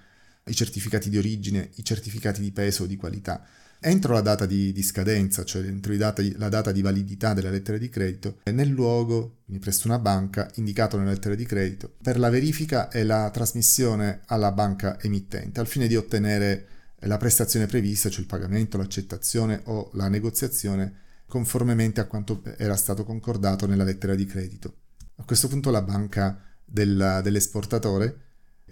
i 0.45 0.55
certificati 0.55 1.09
di 1.09 1.17
origine, 1.17 1.71
i 1.77 1.85
certificati 1.85 2.41
di 2.41 2.53
peso 2.53 2.85
o 2.85 2.87
di 2.87 2.97
qualità. 2.97 3.45
Entro 3.83 4.13
la 4.13 4.21
data 4.21 4.45
di, 4.45 4.73
di 4.73 4.83
scadenza, 4.83 5.43
cioè 5.45 5.65
entro 5.65 5.97
data, 5.97 6.23
la 6.37 6.51
data 6.51 6.71
di 6.71 6.83
validità 6.83 7.33
della 7.33 7.49
lettera 7.49 7.79
di 7.79 7.89
credito, 7.89 8.41
nel 8.53 8.69
luogo, 8.69 9.39
quindi 9.47 9.63
presso 9.63 9.89
una 9.89 9.99
banca, 9.99 10.51
indicato 10.57 10.99
nella 10.99 11.13
lettera 11.13 11.35
di 11.35 11.47
credito, 11.47 11.95
per 12.03 12.19
la 12.19 12.29
verifica 12.29 12.91
e 12.91 13.05
la 13.05 13.31
trasmissione 13.31 14.21
alla 14.27 14.53
banca 14.53 15.01
emittente, 15.01 15.61
al 15.61 15.67
fine 15.67 15.87
di 15.87 15.97
ottenere 15.97 16.67
la 17.05 17.17
prestazione 17.17 17.65
prevista, 17.65 18.11
cioè 18.11 18.21
il 18.21 18.27
pagamento, 18.27 18.77
l'accettazione 18.77 19.63
o 19.65 19.89
la 19.95 20.09
negoziazione, 20.09 20.93
conformemente 21.31 22.01
a 22.01 22.07
quanto 22.07 22.43
era 22.59 22.75
stato 22.75 23.05
concordato 23.05 23.67
nella 23.67 23.85
lettera 23.85 24.17
di 24.17 24.27
credito. 24.27 24.75
A 25.17 25.23
questo 25.25 25.47
punto 25.47 25.71
la 25.71 25.83
banca 25.83 26.43
del, 26.65 27.21
dell'esportatore 27.23 28.17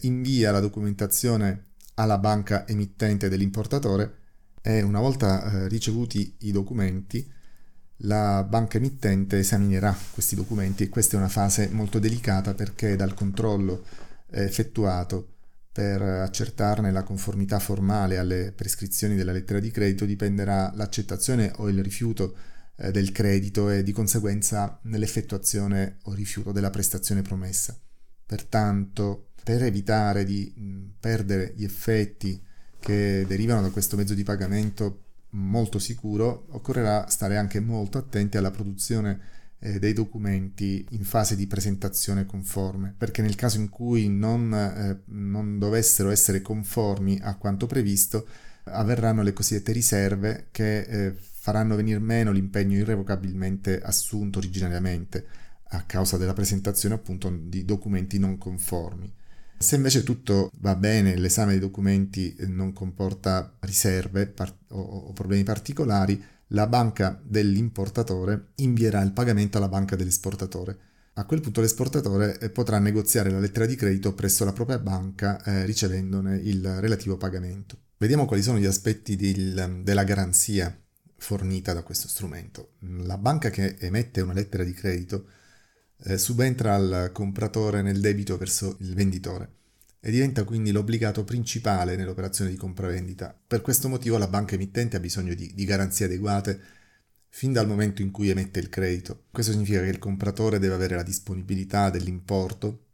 invia 0.00 0.50
la 0.50 0.60
documentazione 0.60 1.66
alla 1.94 2.18
banca 2.18 2.66
emittente 2.66 3.28
dell'importatore 3.28 4.16
e 4.60 4.82
una 4.82 5.00
volta 5.00 5.44
eh, 5.44 5.68
ricevuti 5.68 6.34
i 6.40 6.52
documenti 6.52 7.36
la 8.02 8.44
banca 8.44 8.78
emittente 8.78 9.38
esaminerà 9.38 9.96
questi 10.12 10.36
documenti 10.36 10.84
e 10.84 10.88
questa 10.88 11.16
è 11.16 11.18
una 11.18 11.28
fase 11.28 11.68
molto 11.72 11.98
delicata 11.98 12.54
perché 12.54 12.94
dal 12.96 13.14
controllo 13.14 13.84
eh, 14.30 14.42
effettuato 14.42 15.34
per 15.78 16.02
accertarne 16.02 16.90
la 16.90 17.04
conformità 17.04 17.60
formale 17.60 18.18
alle 18.18 18.50
prescrizioni 18.50 19.14
della 19.14 19.30
lettera 19.30 19.60
di 19.60 19.70
credito 19.70 20.06
dipenderà 20.06 20.72
l'accettazione 20.74 21.52
o 21.58 21.68
il 21.68 21.84
rifiuto 21.84 22.34
eh, 22.74 22.90
del 22.90 23.12
credito 23.12 23.70
e 23.70 23.84
di 23.84 23.92
conseguenza 23.92 24.80
nell'effettuazione 24.82 25.98
o 26.06 26.14
rifiuto 26.14 26.50
della 26.50 26.70
prestazione 26.70 27.22
promessa. 27.22 27.78
Pertanto, 28.26 29.28
per 29.44 29.62
evitare 29.62 30.24
di 30.24 30.52
perdere 30.98 31.52
gli 31.54 31.62
effetti 31.62 32.42
che 32.80 33.24
derivano 33.28 33.62
da 33.62 33.70
questo 33.70 33.94
mezzo 33.94 34.14
di 34.14 34.24
pagamento 34.24 35.04
molto 35.30 35.78
sicuro, 35.78 36.46
occorrerà 36.50 37.08
stare 37.08 37.36
anche 37.36 37.60
molto 37.60 37.98
attenti 37.98 38.36
alla 38.36 38.50
produzione 38.50 39.20
eh, 39.60 39.78
dei 39.78 39.92
documenti 39.92 40.86
in 40.90 41.04
fase 41.04 41.36
di 41.36 41.46
presentazione 41.46 42.26
conforme, 42.26 42.94
perché 42.96 43.22
nel 43.22 43.34
caso 43.34 43.58
in 43.58 43.68
cui 43.68 44.08
non, 44.08 44.52
eh, 44.52 45.02
non 45.06 45.58
dovessero 45.58 46.10
essere 46.10 46.42
conformi 46.42 47.18
a 47.22 47.36
quanto 47.36 47.66
previsto, 47.66 48.26
avverranno 48.64 49.22
le 49.22 49.32
cosiddette 49.32 49.72
riserve 49.72 50.48
che 50.50 50.80
eh, 50.80 51.14
faranno 51.14 51.76
venir 51.76 52.00
meno 52.00 52.30
l'impegno 52.30 52.76
irrevocabilmente 52.76 53.80
assunto 53.80 54.38
originariamente 54.38 55.26
a 55.70 55.82
causa 55.82 56.16
della 56.16 56.32
presentazione 56.32 56.94
appunto 56.94 57.30
di 57.30 57.64
documenti 57.64 58.18
non 58.18 58.38
conformi. 58.38 59.12
Se 59.60 59.74
invece 59.74 60.04
tutto 60.04 60.50
va 60.60 60.76
bene, 60.76 61.16
l'esame 61.16 61.52
dei 61.52 61.60
documenti 61.60 62.36
non 62.46 62.72
comporta 62.72 63.56
riserve 63.60 64.28
par- 64.28 64.54
o, 64.68 64.80
o 64.80 65.12
problemi 65.12 65.42
particolari, 65.42 66.22
la 66.48 66.66
banca 66.66 67.20
dell'importatore 67.22 68.52
invierà 68.56 69.02
il 69.02 69.12
pagamento 69.12 69.58
alla 69.58 69.68
banca 69.68 69.96
dell'esportatore. 69.96 70.78
A 71.14 71.24
quel 71.24 71.40
punto 71.40 71.60
l'esportatore 71.60 72.38
eh, 72.38 72.50
potrà 72.50 72.78
negoziare 72.78 73.30
la 73.30 73.40
lettera 73.40 73.66
di 73.66 73.74
credito 73.74 74.14
presso 74.14 74.44
la 74.44 74.52
propria 74.52 74.78
banca 74.78 75.42
eh, 75.42 75.64
ricevendone 75.64 76.36
il 76.36 76.80
relativo 76.80 77.16
pagamento. 77.16 77.76
Vediamo 77.96 78.24
quali 78.24 78.42
sono 78.42 78.58
gli 78.58 78.66
aspetti 78.66 79.16
del, 79.16 79.80
della 79.82 80.04
garanzia 80.04 80.76
fornita 81.16 81.72
da 81.72 81.82
questo 81.82 82.06
strumento. 82.06 82.74
La 83.02 83.18
banca 83.18 83.50
che 83.50 83.76
emette 83.80 84.20
una 84.20 84.32
lettera 84.32 84.62
di 84.62 84.72
credito 84.72 85.26
eh, 86.04 86.16
subentra 86.16 86.76
al 86.76 87.10
compratore 87.12 87.82
nel 87.82 88.00
debito 88.00 88.36
verso 88.36 88.76
il 88.78 88.94
venditore 88.94 89.56
e 90.00 90.10
diventa 90.10 90.44
quindi 90.44 90.70
l'obbligato 90.70 91.24
principale 91.24 91.96
nell'operazione 91.96 92.50
di 92.50 92.56
compravendita. 92.56 93.36
Per 93.46 93.60
questo 93.60 93.88
motivo 93.88 94.18
la 94.18 94.28
banca 94.28 94.54
emittente 94.54 94.96
ha 94.96 95.00
bisogno 95.00 95.34
di, 95.34 95.52
di 95.54 95.64
garanzie 95.64 96.06
adeguate 96.06 96.60
fin 97.28 97.52
dal 97.52 97.66
momento 97.66 98.02
in 98.02 98.10
cui 98.10 98.30
emette 98.30 98.60
il 98.60 98.68
credito. 98.68 99.24
Questo 99.30 99.52
significa 99.52 99.80
che 99.80 99.88
il 99.88 99.98
compratore 99.98 100.58
deve 100.58 100.74
avere 100.74 100.96
la 100.96 101.02
disponibilità 101.02 101.90
dell'importo 101.90 102.84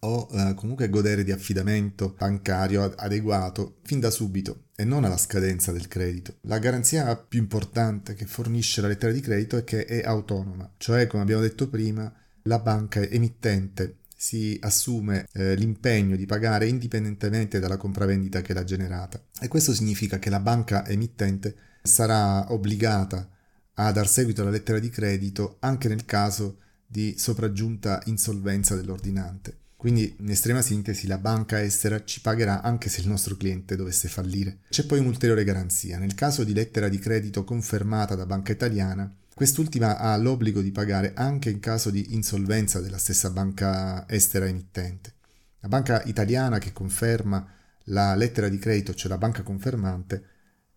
o 0.00 0.28
eh, 0.30 0.54
comunque 0.54 0.88
godere 0.88 1.24
di 1.24 1.32
affidamento 1.32 2.14
bancario 2.16 2.84
adeguato 2.84 3.78
fin 3.82 3.98
da 3.98 4.10
subito 4.10 4.66
e 4.76 4.84
non 4.84 5.04
alla 5.04 5.16
scadenza 5.16 5.72
del 5.72 5.88
credito. 5.88 6.36
La 6.42 6.58
garanzia 6.58 7.16
più 7.16 7.40
importante 7.40 8.14
che 8.14 8.26
fornisce 8.26 8.80
la 8.80 8.88
lettera 8.88 9.12
di 9.12 9.20
credito 9.20 9.56
è 9.56 9.64
che 9.64 9.84
è 9.84 10.02
autonoma, 10.04 10.72
cioè 10.76 11.08
come 11.08 11.22
abbiamo 11.22 11.42
detto 11.42 11.68
prima 11.68 12.12
la 12.42 12.58
banca 12.60 13.00
emittente 13.00 13.97
si 14.20 14.58
assume 14.62 15.28
eh, 15.32 15.54
l'impegno 15.54 16.16
di 16.16 16.26
pagare 16.26 16.66
indipendentemente 16.66 17.60
dalla 17.60 17.76
compravendita 17.76 18.42
che 18.42 18.52
l'ha 18.52 18.64
generata 18.64 19.22
e 19.40 19.46
questo 19.46 19.72
significa 19.72 20.18
che 20.18 20.28
la 20.28 20.40
banca 20.40 20.84
emittente 20.88 21.54
sarà 21.84 22.52
obbligata 22.52 23.30
a 23.74 23.92
dar 23.92 24.08
seguito 24.08 24.40
alla 24.40 24.50
lettera 24.50 24.80
di 24.80 24.90
credito 24.90 25.58
anche 25.60 25.86
nel 25.86 26.04
caso 26.04 26.58
di 26.84 27.14
sopraggiunta 27.16 28.02
insolvenza 28.06 28.74
dell'ordinante. 28.74 29.56
Quindi, 29.76 30.16
in 30.18 30.30
estrema 30.30 30.62
sintesi, 30.62 31.06
la 31.06 31.18
banca 31.18 31.62
estera 31.62 32.02
ci 32.02 32.20
pagherà 32.20 32.62
anche 32.62 32.88
se 32.88 33.00
il 33.00 33.06
nostro 33.06 33.36
cliente 33.36 33.76
dovesse 33.76 34.08
fallire. 34.08 34.58
C'è 34.68 34.84
poi 34.84 34.98
un'ulteriore 34.98 35.44
garanzia. 35.44 35.98
Nel 35.98 36.16
caso 36.16 36.42
di 36.42 36.52
lettera 36.52 36.88
di 36.88 36.98
credito 36.98 37.44
confermata 37.44 38.16
da 38.16 38.26
banca 38.26 38.50
italiana, 38.50 39.08
quest'ultima 39.38 39.98
ha 39.98 40.16
l'obbligo 40.16 40.60
di 40.60 40.72
pagare 40.72 41.12
anche 41.14 41.48
in 41.48 41.60
caso 41.60 41.90
di 41.90 42.12
insolvenza 42.14 42.80
della 42.80 42.98
stessa 42.98 43.30
banca 43.30 44.04
estera 44.08 44.48
emittente. 44.48 45.14
La 45.60 45.68
banca 45.68 46.02
italiana 46.06 46.58
che 46.58 46.72
conferma 46.72 47.48
la 47.84 48.16
lettera 48.16 48.48
di 48.48 48.58
credito, 48.58 48.94
cioè 48.94 49.08
la 49.08 49.16
banca 49.16 49.44
confermante, 49.44 50.24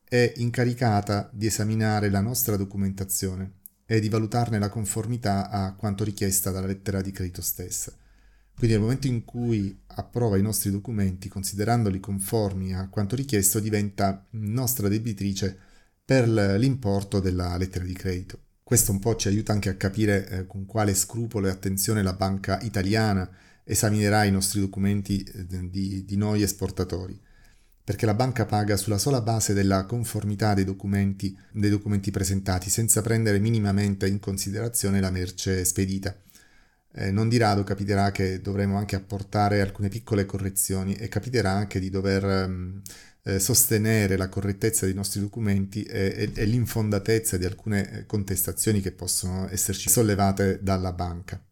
è 0.08 0.34
incaricata 0.36 1.28
di 1.34 1.47
esaminare 1.47 2.12
la 2.12 2.21
nostra 2.21 2.56
documentazione 2.56 3.54
e 3.84 4.00
di 4.00 4.10
valutarne 4.10 4.60
la 4.60 4.69
conformità 4.69 5.50
a 5.50 5.74
quanto 5.74 6.04
richiesta 6.04 6.52
dalla 6.52 6.67
lettera 6.67 7.02
di 7.02 7.10
credito 7.10 7.41
stessa. 7.41 7.91
Quindi 8.56 8.76
nel 8.76 8.84
momento 8.84 9.08
in 9.08 9.26
cui 9.26 9.76
approva 9.88 10.38
i 10.38 10.43
nostri 10.43 10.69
documenti, 10.69 11.30
considerandoli 11.30 12.00
conformi 12.00 12.76
a 12.76 12.88
quanto 12.89 13.15
richiesto, 13.15 13.60
diventa 13.60 14.24
nostra 14.34 14.88
debitrice 14.88 15.58
per 16.06 16.30
l'importo 16.30 17.19
della 17.19 17.58
lettera 17.58 17.86
di 17.86 17.93
credito. 17.93 18.50
Questo 18.71 18.93
un 18.93 18.99
po' 18.99 19.17
ci 19.17 19.27
aiuta 19.27 19.51
anche 19.51 19.67
a 19.67 19.75
capire 19.75 20.29
eh, 20.29 20.47
con 20.47 20.65
quale 20.65 20.93
scrupolo 20.93 21.47
e 21.47 21.49
attenzione 21.49 22.01
la 22.01 22.13
banca 22.13 22.57
italiana 22.62 23.29
esaminerà 23.65 24.23
i 24.23 24.31
nostri 24.31 24.62
documenti 24.62 25.21
eh, 25.21 25.69
di, 25.69 26.05
di 26.05 26.15
noi 26.15 26.41
esportatori, 26.41 27.19
perché 27.84 28.05
la 28.05 28.13
banca 28.13 28.45
paga 28.45 28.77
sulla 28.77 28.97
sola 28.97 29.19
base 29.19 29.53
della 29.53 29.84
conformità 29.84 30.53
dei 30.53 30.63
documenti, 30.63 31.38
dei 31.51 31.69
documenti 31.69 32.12
presentati, 32.12 32.69
senza 32.69 33.01
prendere 33.01 33.39
minimamente 33.39 34.07
in 34.07 34.21
considerazione 34.21 35.01
la 35.01 35.12
merce 35.12 35.65
spedita. 35.65 36.15
Eh, 36.93 37.12
non 37.12 37.27
di 37.27 37.36
rado 37.36 37.65
capiterà 37.65 38.12
che 38.12 38.39
dovremo 38.39 38.77
anche 38.77 38.95
apportare 38.95 39.60
alcune 39.60 39.89
piccole 39.89 40.25
correzioni 40.25 40.93
e 40.93 41.10
capiterà 41.10 41.51
anche 41.51 41.81
di 41.81 41.89
dover 41.89 42.23
um, 42.47 42.81
eh, 43.23 43.39
sostenere 43.39 44.17
la 44.17 44.29
correttezza 44.29 44.86
dei 44.86 44.93
nostri 44.93 45.19
documenti 45.19 45.84
e, 45.84 46.13
e, 46.15 46.31
e 46.34 46.45
l'infondatezza 46.45 47.38
di 47.38 47.45
alcune 47.45 47.91
eh, 47.91 48.05
contestazioni 48.05 48.81
che 48.81 48.91
possono 48.91 49.47
esserci 49.49 49.89
sollevate 49.89 50.60
dalla 50.62 50.91
banca. 50.91 51.43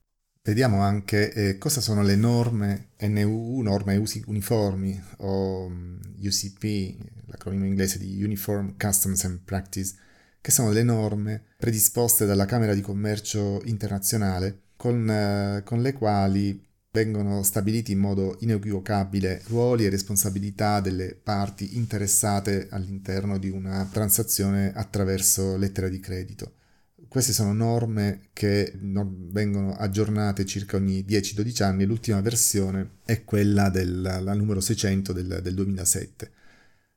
Vediamo 0.42 0.82
anche 0.82 1.32
eh, 1.34 1.58
cosa 1.58 1.82
sono 1.82 2.02
le 2.02 2.16
norme 2.16 2.92
NUU, 3.00 3.62
norme 3.62 3.98
usi 3.98 4.24
uniformi, 4.26 5.00
o 5.18 5.70
mm, 5.70 6.00
UCP, 6.24 6.98
l'acronimo 7.28 7.66
inglese 7.66 8.00
di 8.00 8.24
Uniform 8.24 8.76
Customs 8.78 9.26
and 9.26 9.42
Practice, 9.44 9.96
che 10.42 10.52
sono 10.52 10.72
le 10.72 10.84
norme 10.84 11.44
predisposte 11.58 12.26
dalla 12.26 12.46
Camera 12.46 12.74
di 12.74 12.82
Commercio 12.82 13.62
internazionale 13.66 14.62
con, 14.76 15.10
eh, 15.10 15.62
con 15.64 15.82
le 15.82 15.94
quali 15.94 16.68
vengono 16.92 17.44
stabiliti 17.44 17.92
in 17.92 18.00
modo 18.00 18.38
inequivocabile 18.40 19.44
ruoli 19.48 19.86
e 19.86 19.90
responsabilità 19.90 20.80
delle 20.80 21.14
parti 21.16 21.78
interessate 21.78 22.68
all'interno 22.72 23.38
di 23.38 23.50
una 23.50 23.88
transazione 23.92 24.74
attraverso 24.74 25.56
lettera 25.58 25.88
di 25.88 26.00
credito. 26.00 26.54
Queste 27.08 27.34
sono 27.34 27.54
norme 27.54 28.30
che 28.34 28.72
vengono 28.78 29.74
aggiornate 29.76 30.46
circa 30.46 30.78
ogni 30.78 31.04
10-12 31.08 31.64
anni, 31.64 31.86
l'ultima 31.86 32.22
versione 32.22 32.98
è 33.04 33.24
quella 33.24 33.70
del 33.70 34.32
numero 34.36 34.60
600 34.60 35.14
del, 35.14 35.40
del 35.42 35.54
2007. 35.56 36.32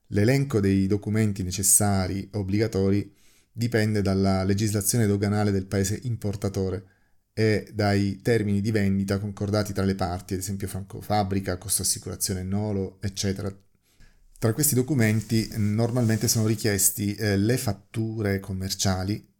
L'elenco 0.09 0.61
dei 0.61 0.87
documenti 0.87 1.43
necessari 1.43 2.29
obbligatori 2.33 3.15
dipende 3.51 4.03
dalla 4.03 4.45
legislazione 4.45 5.07
doganale 5.07 5.51
del 5.51 5.65
paese 5.65 5.99
importatore 6.03 6.85
e 7.35 7.71
dai 7.73 8.21
termini 8.23 8.61
di 8.61 8.71
vendita 8.71 9.19
concordati 9.19 9.73
tra 9.73 9.85
le 9.85 9.95
parti, 9.95 10.35
ad 10.35 10.41
esempio 10.41 10.69
franco 10.69 11.01
fabbrica, 11.01 11.57
costo 11.59 11.83
assicurazione 11.83 12.43
nolo, 12.43 12.99
eccetera. 13.01 13.55
Tra 14.39 14.53
questi 14.53 14.75
documenti 14.75 15.49
normalmente 15.57 16.29
sono 16.29 16.47
richiesti 16.47 17.15
eh, 17.15 17.37
le 17.37 17.57
fatture 17.57 18.41
commerciali, 18.41 19.31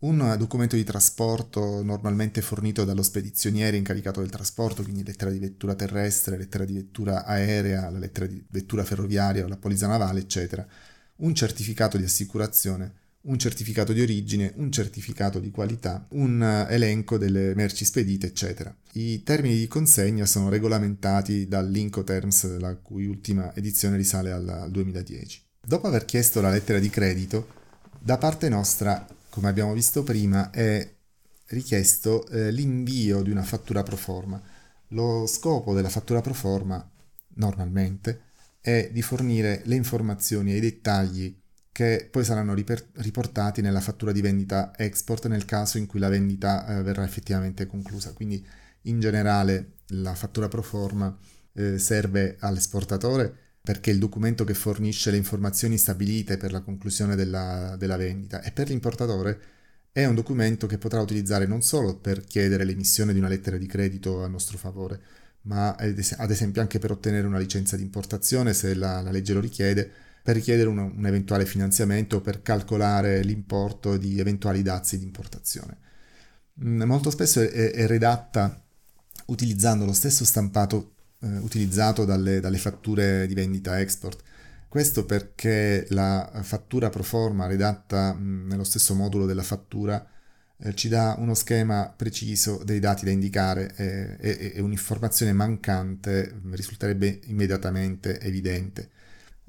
un 0.00 0.34
documento 0.38 0.76
di 0.76 0.84
trasporto 0.84 1.82
normalmente 1.82 2.40
fornito 2.40 2.84
dallo 2.84 3.02
spedizioniere 3.02 3.76
incaricato 3.76 4.20
del 4.20 4.30
trasporto, 4.30 4.82
quindi 4.82 5.04
lettera 5.04 5.30
di 5.30 5.38
vettura 5.38 5.74
terrestre, 5.74 6.38
lettera 6.38 6.64
di 6.64 6.72
vettura 6.72 7.24
aerea, 7.24 7.90
la 7.90 7.98
lettera 7.98 8.26
di 8.26 8.42
vettura 8.48 8.82
ferroviaria 8.82 9.46
la 9.46 9.56
polizza 9.56 9.86
navale, 9.86 10.20
eccetera, 10.20 10.66
un 11.16 11.34
certificato 11.34 11.98
di 11.98 12.04
assicurazione, 12.04 12.99
un 13.22 13.38
certificato 13.38 13.92
di 13.92 14.00
origine, 14.00 14.52
un 14.56 14.72
certificato 14.72 15.38
di 15.38 15.50
qualità, 15.50 16.06
un 16.10 16.42
eh, 16.42 16.72
elenco 16.72 17.18
delle 17.18 17.54
merci 17.54 17.84
spedite, 17.84 18.26
eccetera. 18.26 18.74
I 18.92 19.22
termini 19.22 19.58
di 19.58 19.68
consegna 19.68 20.24
sono 20.24 20.48
regolamentati 20.48 21.46
dall'Incoterms, 21.46 22.58
la 22.58 22.74
cui 22.76 23.06
ultima 23.06 23.54
edizione 23.54 23.96
risale 23.96 24.32
al 24.32 24.68
2010. 24.70 25.42
Dopo 25.62 25.86
aver 25.86 26.04
chiesto 26.06 26.40
la 26.40 26.50
lettera 26.50 26.78
di 26.78 26.88
credito, 26.88 27.58
da 27.98 28.16
parte 28.16 28.48
nostra, 28.48 29.06
come 29.28 29.48
abbiamo 29.48 29.74
visto 29.74 30.02
prima, 30.02 30.50
è 30.50 30.90
richiesto 31.48 32.26
eh, 32.28 32.50
l'invio 32.50 33.22
di 33.22 33.30
una 33.30 33.42
fattura 33.42 33.82
pro 33.82 33.96
forma. 33.96 34.40
Lo 34.88 35.26
scopo 35.26 35.74
della 35.74 35.90
fattura 35.90 36.22
pro 36.22 36.32
forma, 36.34 36.90
normalmente, 37.34 38.22
è 38.60 38.88
di 38.92 39.02
fornire 39.02 39.62
le 39.64 39.74
informazioni 39.74 40.52
e 40.52 40.56
i 40.56 40.60
dettagli 40.60 41.39
che 41.80 42.08
poi 42.10 42.24
saranno 42.24 42.52
riper- 42.52 42.88
riportati 42.96 43.62
nella 43.62 43.80
fattura 43.80 44.12
di 44.12 44.20
vendita 44.20 44.72
export 44.76 45.28
nel 45.28 45.46
caso 45.46 45.78
in 45.78 45.86
cui 45.86 45.98
la 45.98 46.10
vendita 46.10 46.66
eh, 46.66 46.82
verrà 46.82 47.04
effettivamente 47.04 47.64
conclusa. 47.64 48.12
Quindi 48.12 48.46
in 48.82 49.00
generale 49.00 49.76
la 49.92 50.14
fattura 50.14 50.46
pro 50.46 50.60
forma 50.60 51.16
eh, 51.54 51.78
serve 51.78 52.36
all'esportatore 52.40 53.34
perché 53.62 53.90
è 53.90 53.94
il 53.94 53.98
documento 53.98 54.44
che 54.44 54.52
fornisce 54.52 55.10
le 55.10 55.16
informazioni 55.16 55.78
stabilite 55.78 56.36
per 56.36 56.52
la 56.52 56.60
conclusione 56.60 57.16
della, 57.16 57.76
della 57.78 57.96
vendita 57.96 58.42
e 58.42 58.52
per 58.52 58.68
l'importatore 58.68 59.40
è 59.90 60.04
un 60.04 60.14
documento 60.14 60.66
che 60.66 60.76
potrà 60.76 61.00
utilizzare 61.00 61.46
non 61.46 61.62
solo 61.62 61.96
per 61.96 62.24
chiedere 62.24 62.64
l'emissione 62.64 63.14
di 63.14 63.18
una 63.20 63.28
lettera 63.28 63.56
di 63.56 63.66
credito 63.66 64.22
a 64.22 64.28
nostro 64.28 64.58
favore, 64.58 65.00
ma 65.42 65.74
ad 65.74 66.30
esempio 66.30 66.60
anche 66.60 66.78
per 66.78 66.90
ottenere 66.90 67.26
una 67.26 67.38
licenza 67.38 67.74
di 67.76 67.82
importazione 67.82 68.52
se 68.52 68.74
la, 68.74 69.00
la 69.00 69.10
legge 69.10 69.32
lo 69.32 69.40
richiede 69.40 70.08
per 70.22 70.34
richiedere 70.34 70.68
un, 70.68 70.78
un 70.78 71.06
eventuale 71.06 71.46
finanziamento 71.46 72.16
o 72.16 72.20
per 72.20 72.42
calcolare 72.42 73.22
l'importo 73.22 73.96
di 73.96 74.18
eventuali 74.20 74.62
dazi 74.62 74.98
di 74.98 75.04
importazione. 75.04 75.78
Mm, 76.64 76.82
molto 76.82 77.10
spesso 77.10 77.40
è, 77.40 77.72
è, 77.72 77.86
redatta 77.86 78.62
utilizzando 79.26 79.84
lo 79.84 79.92
stesso 79.92 80.24
stampato 80.24 80.94
eh, 81.20 81.38
utilizzato 81.38 82.04
dalle, 82.04 82.40
dalle 82.40 82.58
fatture 82.58 83.26
di 83.26 83.34
vendita 83.34 83.80
export. 83.80 84.22
Questo 84.68 85.04
perché 85.04 85.86
la 85.90 86.40
fattura 86.42 86.90
pro 86.90 87.02
forma 87.02 87.46
redatta 87.46 88.14
mh, 88.14 88.22
mm, 88.22 88.48
nello 88.48 88.64
stesso 88.64 88.94
modulo 88.94 89.26
della 89.26 89.42
fattura 89.42 90.06
eh, 90.62 90.74
ci 90.74 90.88
dà 90.88 91.16
uno 91.18 91.34
schema 91.34 91.92
preciso 91.96 92.62
dei 92.64 92.78
dati 92.78 93.04
da 93.04 93.10
indicare 93.10 93.74
eh, 93.76 94.16
e, 94.20 94.52
e 94.56 94.60
un'informazione 94.60 95.32
mancante 95.32 96.40
risulterebbe 96.50 97.20
immediatamente 97.24 98.20
evidente. 98.20 98.90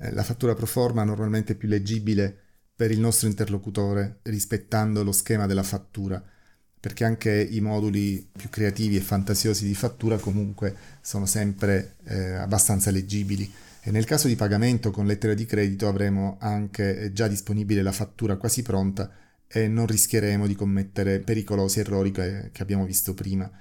Eh, 0.01 0.11
la 0.11 0.23
fattura 0.23 0.55
pro 0.55 0.65
forma 0.65 1.03
normalmente 1.03 1.53
è 1.53 1.55
più 1.55 1.67
leggibile 1.67 2.35
per 2.75 2.89
il 2.89 2.99
nostro 2.99 3.27
interlocutore 3.27 4.19
rispettando 4.23 5.03
lo 5.03 5.11
schema 5.11 5.45
della 5.45 5.63
fattura 5.63 6.23
perché 6.79 7.03
anche 7.03 7.31
i 7.39 7.61
moduli 7.61 8.27
più 8.31 8.49
creativi 8.49 8.95
e 8.95 9.01
fantasiosi 9.01 9.67
di 9.67 9.75
fattura 9.75 10.17
comunque 10.17 10.75
sono 11.01 11.27
sempre 11.27 11.97
eh, 12.05 12.33
abbastanza 12.33 12.89
leggibili 12.89 13.49
e 13.83 13.91
nel 13.91 14.05
caso 14.05 14.27
di 14.27 14.35
pagamento 14.35 14.89
con 14.89 15.05
lettera 15.05 15.35
di 15.35 15.45
credito 15.45 15.87
avremo 15.87 16.37
anche 16.39 16.97
eh, 16.97 17.13
già 17.13 17.27
disponibile 17.27 17.83
la 17.83 17.91
fattura 17.91 18.37
quasi 18.37 18.63
pronta 18.63 19.11
e 19.47 19.67
non 19.67 19.85
rischieremo 19.85 20.47
di 20.47 20.55
commettere 20.55 21.19
pericolosi 21.19 21.79
errori 21.79 22.11
che, 22.11 22.49
che 22.51 22.61
abbiamo 22.61 22.85
visto 22.85 23.13
prima. 23.13 23.51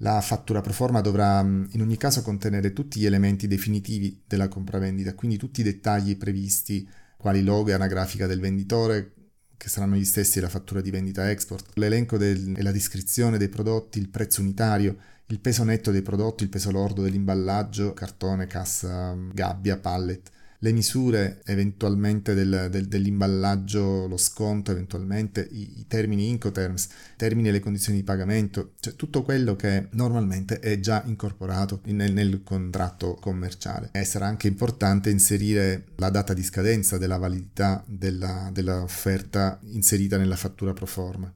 La 0.00 0.20
fattura 0.20 0.60
pro 0.60 0.72
forma 0.72 1.00
dovrà 1.00 1.42
mm, 1.42 1.66
in 1.70 1.80
ogni 1.80 1.96
caso 1.96 2.22
contenere 2.22 2.72
tutti 2.72 3.00
gli 3.00 3.06
elementi 3.06 3.46
definitivi 3.46 4.22
della 4.26 4.48
compravendita, 4.48 5.14
quindi 5.14 5.36
tutti 5.36 5.60
i 5.60 5.64
dettagli 5.64 6.16
previsti, 6.16 6.86
quali 7.16 7.42
logo 7.42 7.70
e 7.70 7.72
anagrafica 7.72 8.26
del 8.26 8.40
venditore, 8.40 9.12
che 9.56 9.68
saranno 9.68 9.96
gli 9.96 10.04
stessi 10.04 10.34
della 10.34 10.50
fattura 10.50 10.82
di 10.82 10.90
vendita 10.90 11.30
export, 11.30 11.70
l'elenco 11.74 12.18
del, 12.18 12.54
e 12.56 12.62
la 12.62 12.72
descrizione 12.72 13.38
dei 13.38 13.48
prodotti, 13.48 13.98
il 13.98 14.10
prezzo 14.10 14.42
unitario, 14.42 14.96
il 15.28 15.40
peso 15.40 15.64
netto 15.64 15.90
dei 15.90 16.02
prodotti, 16.02 16.44
il 16.44 16.50
peso 16.50 16.70
lordo 16.70 17.02
dell'imballaggio, 17.02 17.94
cartone, 17.94 18.46
cassa, 18.46 19.16
gabbia, 19.32 19.78
pallet, 19.78 20.30
le 20.60 20.72
misure 20.72 21.42
eventualmente 21.44 22.34
del, 22.34 22.68
del, 22.70 22.86
dell'imballaggio, 22.86 24.06
lo 24.06 24.16
sconto 24.16 24.70
eventualmente, 24.70 25.46
i, 25.50 25.80
i, 25.80 25.86
termini 25.86 26.28
Incoterms, 26.28 26.88
termini 27.16 27.48
e 27.48 27.52
le 27.52 27.60
condizioni 27.60 27.98
di 27.98 28.04
pagamento, 28.04 28.72
cioè 28.80 28.94
tutto 28.94 29.22
quello 29.22 29.56
che 29.56 29.88
normalmente 29.92 30.58
è 30.60 30.78
già 30.80 31.02
incorporato 31.06 31.80
nel, 31.84 32.12
nel 32.12 32.42
contratto 32.42 33.14
commerciale. 33.14 33.90
E 33.92 34.04
sarà 34.04 34.26
anche 34.26 34.48
importante 34.48 35.10
inserire 35.10 35.86
la 35.96 36.10
data 36.10 36.34
di 36.34 36.42
scadenza 36.42 36.98
della 36.98 37.18
validità 37.18 37.84
della, 37.86 38.50
dell'offerta 38.52 39.58
inserita 39.72 40.16
nella 40.16 40.36
fattura 40.36 40.72
pro 40.72 40.86
forma. 40.86 41.32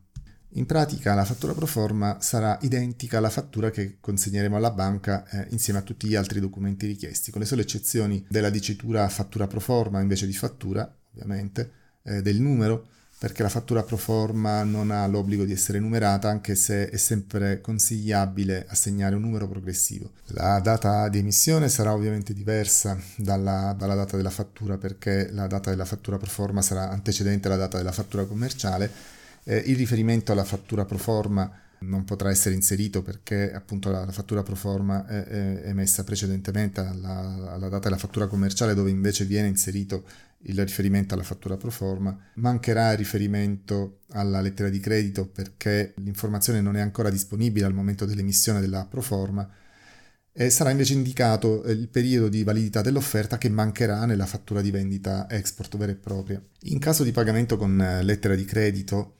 In 0.55 0.67
pratica 0.67 1.15
la 1.15 1.25
fattura 1.25 1.53
pro 1.53 1.67
forma 1.67 2.17
sarà 2.21 2.59
identica 2.63 3.19
alla 3.19 3.31
fattura 3.31 3.71
che 3.71 3.99
consegneremo 4.01 4.57
alla 4.57 4.73
banca 4.73 5.25
eh, 5.29 5.47
insieme 5.51 5.79
a 5.79 5.83
tutti 5.83 6.09
gli 6.09 6.17
altri 6.17 6.41
documenti 6.41 6.87
richiesti, 6.87 7.31
con 7.31 7.41
le 7.41 7.47
sole 7.47 7.63
eccezioni 7.63 8.25
della 8.29 8.51
dicitura 8.51 9.09
fattura 9.09 9.47
pro 9.47 9.61
forma 9.61 10.01
invece 10.01 10.27
di 10.27 10.33
fattura, 10.33 10.93
ovviamente, 11.13 11.71
eh, 12.03 12.21
del 12.21 12.41
numero, 12.41 12.89
perché 13.17 13.45
la 13.45 13.49
fattura 13.49 13.85
pro 13.85 13.97
forma 13.97 14.65
non 14.65 14.91
ha 14.91 15.07
l'obbligo 15.07 15.45
di 15.45 15.53
essere 15.53 15.79
numerata, 15.79 16.29
anche 16.29 16.57
se 16.57 16.89
è 16.89 16.97
sempre 16.97 17.61
consigliabile 17.61 18.67
assegnare 18.69 19.15
un 19.15 19.21
numero 19.21 19.47
progressivo. 19.47 20.11
La 20.29 20.59
data 20.59 21.09
di 21.09 21.19
emissione 21.19 21.69
sarà 21.69 21.93
ovviamente 21.93 22.33
diversa 22.33 22.99
dalla, 23.17 23.73
dalla 23.79 23.95
data 23.95 24.17
della 24.17 24.31
fattura, 24.31 24.79
perché 24.79 25.31
la 25.31 25.47
data 25.47 25.71
della 25.71 25.85
fattura 25.85 26.17
pro 26.17 26.31
forma 26.31 26.61
sarà 26.61 26.91
antecedente 26.91 27.47
alla 27.47 27.57
data 27.57 27.77
della 27.77 27.93
fattura 27.93 28.25
commerciale 28.25 29.19
eh, 29.51 29.65
il 29.67 29.77
riferimento 29.77 30.31
alla 30.31 30.45
fattura 30.45 30.85
pro 30.85 30.97
forma 30.97 31.51
non 31.81 32.05
potrà 32.05 32.31
essere 32.31 32.55
inserito 32.55 33.03
perché 33.03 33.53
appunto 33.53 33.91
la, 33.91 34.05
la 34.05 34.13
fattura 34.13 34.43
pro 34.43 34.55
forma 34.55 35.07
è, 35.07 35.25
è 35.25 35.69
emessa 35.69 36.05
precedentemente 36.05 36.81
alla, 36.81 37.51
alla, 37.51 37.69
data 37.69 37.89
della 37.89 37.97
fattura 37.97 38.27
commerciale 38.29 38.75
dove 38.75 38.91
invece 38.91 39.25
viene 39.25 39.49
inserito 39.49 40.05
il 40.45 40.59
riferimento 40.65 41.15
alla 41.15 41.25
fattura 41.25 41.57
pro 41.57 41.71
forma. 41.71 42.17
Mancherà 42.35 42.93
il 42.93 42.99
riferimento 42.99 44.03
alla 44.11 44.41
lettera 44.41 44.69
di 44.69 44.79
credito 44.79 45.27
perché 45.27 45.95
l'informazione 45.97 46.61
non 46.61 46.77
è 46.77 46.81
ancora 46.81 47.11
disponibile 47.11 47.67
al 47.67 47.75
momento 47.75 48.05
dell'emissione 48.05 48.61
della 48.61 48.87
pro 48.89 49.01
forma 49.01 49.49
e 50.33 50.49
sarà 50.49 50.71
invece 50.71 50.93
indicato 50.93 51.65
il 51.65 51.89
periodo 51.89 52.29
di 52.29 52.45
validità 52.45 52.83
dell'offerta 52.83 53.37
che 53.37 53.49
mancherà 53.49 54.05
nella 54.05 54.27
fattura 54.27 54.61
di 54.61 54.71
vendita 54.71 55.29
export 55.29 55.77
vera 55.77 55.91
e 55.91 55.97
propria. 55.97 56.41
In 56.65 56.79
caso 56.79 57.03
di 57.03 57.11
pagamento 57.11 57.57
con 57.57 57.81
eh, 57.81 58.03
lettera 58.05 58.37
di 58.37 58.45
credito 58.45 59.17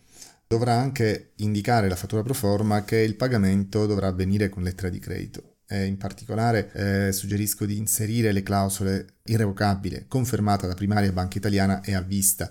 dovrà 0.51 0.75
anche 0.75 1.31
indicare 1.37 1.89
la 1.89 1.95
fattura 1.95 2.23
pro 2.23 2.35
forma 2.35 2.83
che 2.83 2.97
il 2.97 3.15
pagamento 3.15 3.87
dovrà 3.87 4.09
avvenire 4.09 4.49
con 4.49 4.65
lettera 4.65 4.89
di 4.89 4.99
credito. 4.99 5.59
E 5.69 5.85
in 5.85 5.97
particolare 5.97 6.73
eh, 6.73 7.13
suggerisco 7.13 7.65
di 7.67 7.79
inserire 7.79 8.33
le 8.33 8.43
clausole 8.43 9.19
irrevocabile, 9.27 10.07
confermata 10.09 10.67
da 10.67 10.75
primaria 10.75 11.13
banca 11.13 11.39
italiana 11.39 11.81
e 11.83 11.95
a 11.95 12.01
vista. 12.01 12.51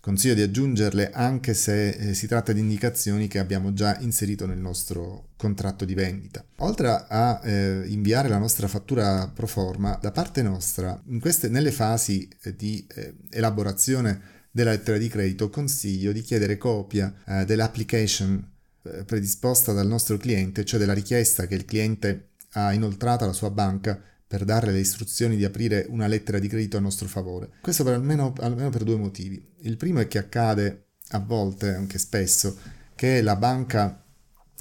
Consiglio 0.00 0.34
di 0.34 0.42
aggiungerle 0.42 1.10
anche 1.10 1.52
se 1.54 1.88
eh, 1.88 2.14
si 2.14 2.28
tratta 2.28 2.52
di 2.52 2.60
indicazioni 2.60 3.26
che 3.26 3.40
abbiamo 3.40 3.72
già 3.72 3.98
inserito 3.98 4.46
nel 4.46 4.58
nostro 4.58 5.30
contratto 5.36 5.84
di 5.84 5.94
vendita. 5.94 6.44
Oltre 6.58 7.06
a 7.08 7.40
eh, 7.42 7.82
inviare 7.88 8.28
la 8.28 8.38
nostra 8.38 8.68
fattura 8.68 9.28
pro 9.34 9.48
forma, 9.48 9.98
da 10.00 10.12
parte 10.12 10.42
nostra, 10.42 11.02
queste, 11.18 11.48
nelle 11.48 11.72
fasi 11.72 12.28
eh, 12.42 12.54
di 12.54 12.86
eh, 12.94 13.14
elaborazione 13.30 14.41
della 14.52 14.70
lettera 14.70 14.98
di 14.98 15.08
credito, 15.08 15.48
consiglio 15.48 16.12
di 16.12 16.20
chiedere 16.20 16.58
copia 16.58 17.12
eh, 17.26 17.44
dell'application 17.46 18.50
eh, 18.84 19.04
predisposta 19.04 19.72
dal 19.72 19.86
nostro 19.86 20.18
cliente, 20.18 20.64
cioè 20.64 20.78
della 20.78 20.92
richiesta 20.92 21.46
che 21.46 21.54
il 21.54 21.64
cliente 21.64 22.34
ha 22.52 22.72
inoltrato 22.74 23.24
alla 23.24 23.32
sua 23.32 23.50
banca 23.50 24.00
per 24.26 24.44
darle 24.44 24.72
le 24.72 24.80
istruzioni 24.80 25.36
di 25.36 25.44
aprire 25.44 25.86
una 25.88 26.06
lettera 26.06 26.38
di 26.38 26.48
credito 26.48 26.76
a 26.76 26.80
nostro 26.80 27.08
favore. 27.08 27.50
Questo 27.60 27.82
per 27.82 27.94
almeno, 27.94 28.34
almeno 28.40 28.70
per 28.70 28.84
due 28.84 28.96
motivi. 28.96 29.42
Il 29.60 29.76
primo 29.76 30.00
è 30.00 30.06
che 30.06 30.18
accade 30.18 30.86
a 31.08 31.18
volte, 31.18 31.74
anche 31.74 31.98
spesso, 31.98 32.56
che 32.94 33.22
la 33.22 33.36
banca, 33.36 34.04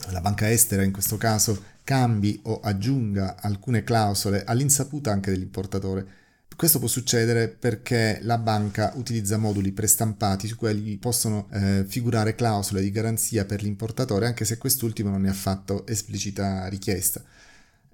la 0.09 0.21
banca 0.21 0.49
estera 0.49 0.83
in 0.83 0.91
questo 0.91 1.17
caso, 1.17 1.63
cambi 1.83 2.39
o 2.43 2.59
aggiunga 2.59 3.37
alcune 3.41 3.83
clausole 3.83 4.43
all'insaputa 4.43 5.11
anche 5.11 5.31
dell'importatore 5.31 6.19
questo 6.61 6.77
può 6.77 6.87
succedere 6.87 7.47
perché 7.47 8.19
la 8.21 8.37
banca 8.37 8.93
utilizza 8.93 9.35
moduli 9.37 9.71
prestampati 9.71 10.47
su 10.47 10.55
cui 10.55 10.95
possono 10.99 11.49
eh, 11.51 11.85
figurare 11.87 12.35
clausole 12.35 12.83
di 12.83 12.91
garanzia 12.91 13.45
per 13.45 13.63
l'importatore 13.63 14.27
anche 14.27 14.45
se 14.45 14.59
quest'ultimo 14.59 15.09
non 15.09 15.21
ne 15.21 15.29
ha 15.29 15.33
fatto 15.33 15.87
esplicita 15.87 16.67
richiesta. 16.67 17.23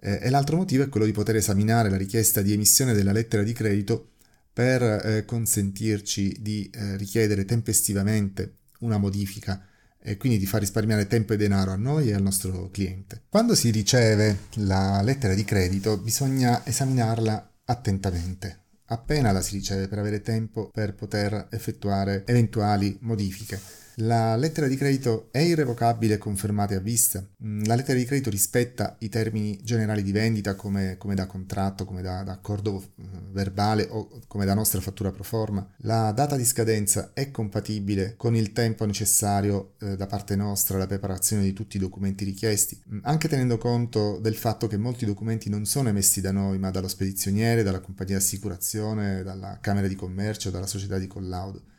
Eh, 0.02 0.20
e 0.22 0.30
l'altro 0.30 0.58
motivo 0.58 0.84
è 0.84 0.90
quello 0.90 1.06
di 1.06 1.14
poter 1.14 1.38
esaminare 1.38 1.90
la 1.90 1.96
richiesta 1.96 2.42
di 2.42 2.52
emissione 2.52 2.92
della 2.92 3.14
lettera 3.14 3.42
di 3.42 3.54
credito 3.54 4.16
per 4.52 4.84
eh, 4.84 5.24
consentirci 5.24 6.36
di 6.42 6.70
eh, 6.70 6.98
richiedere 6.98 7.46
tempestivamente 7.46 8.56
una 8.80 8.98
modifica 8.98 9.66
e 9.98 10.18
quindi 10.18 10.38
di 10.38 10.46
far 10.46 10.60
risparmiare 10.60 11.08
tempo 11.08 11.32
e 11.32 11.38
denaro 11.38 11.72
a 11.72 11.78
noi 11.78 12.10
e 12.10 12.16
al 12.16 12.22
nostro 12.22 12.70
cliente. 12.70 13.22
Quando 13.30 13.56
si 13.56 13.70
riceve 13.70 14.40
la 14.56 15.02
lettera 15.02 15.34
di 15.34 15.46
credito 15.46 15.96
bisogna 15.96 16.66
esaminarla 16.66 17.47
attentamente, 17.70 18.64
appena 18.86 19.32
la 19.32 19.42
si 19.42 19.56
riceve 19.56 19.88
per 19.88 20.00
avere 20.00 20.22
tempo 20.22 20.70
per 20.70 20.96
poter 20.96 21.48
effettuare 21.52 22.24
eventuali 22.26 22.98
modifiche. 23.02 23.60
La 24.02 24.36
lettera 24.36 24.68
di 24.68 24.76
credito 24.76 25.30
è 25.32 25.40
irrevocabile 25.40 26.16
e 26.16 26.18
confermata 26.20 26.76
a 26.76 26.80
vista. 26.80 27.26
Mm, 27.44 27.64
la 27.64 27.74
lettera 27.74 27.98
di 27.98 28.06
credito 28.06 28.30
rispetta 28.30 28.96
i 29.00 29.10
termini 29.10 29.60
generali 29.64 30.04
di 30.04 30.12
vendita 30.12 30.54
come, 30.54 30.98
come 31.00 31.16
da 31.16 31.26
contratto, 31.26 31.84
come 31.84 32.04
da, 32.04 32.22
da, 32.22 32.34
accordo 32.34 32.80
eh, 32.80 33.04
verbale 33.32 33.88
o 33.90 34.22
come 34.28 34.46
da 34.46 34.54
nostra 34.54 34.82
fattura 34.82 35.12
pro 35.12 35.24
forma. 35.24 35.68
La 35.78 36.12
data 36.12 36.36
di 36.36 36.46
scadenza 36.46 37.10
è 37.14 37.32
compatibile 37.32 38.14
con 38.18 38.36
il 38.36 38.54
tempo 38.54 38.86
necessario 38.86 39.74
eh, 39.80 39.96
da 39.96 40.06
parte 40.06 40.36
nostra 40.36 40.76
alla 40.76 40.86
preparazione 40.86 41.42
di 41.42 41.54
tutti 41.54 41.78
i 41.78 41.80
documenti 41.80 42.24
richiesti, 42.24 42.80
mm, 42.94 43.00
anche 43.02 43.28
tenendo 43.28 43.58
conto 43.58 44.20
del 44.20 44.36
fatto 44.36 44.68
che 44.68 44.78
molti 44.78 45.08
documenti 45.08 45.50
non 45.50 45.66
sono 45.66 45.90
emessi 45.90 46.22
da 46.22 46.32
noi 46.32 46.60
ma 46.60 46.70
dallo 46.70 46.88
spedizioniere, 46.88 47.64
dalla 47.64 47.80
compagnia 47.80 48.18
di 48.18 48.24
assicurazione, 48.24 49.24
dalla 49.24 49.58
Camera 49.60 49.88
di 49.88 49.96
Commercio, 49.96 50.52
dalla 50.52 50.68
società 50.68 51.00
di 51.00 51.08
collaudo 51.08 51.76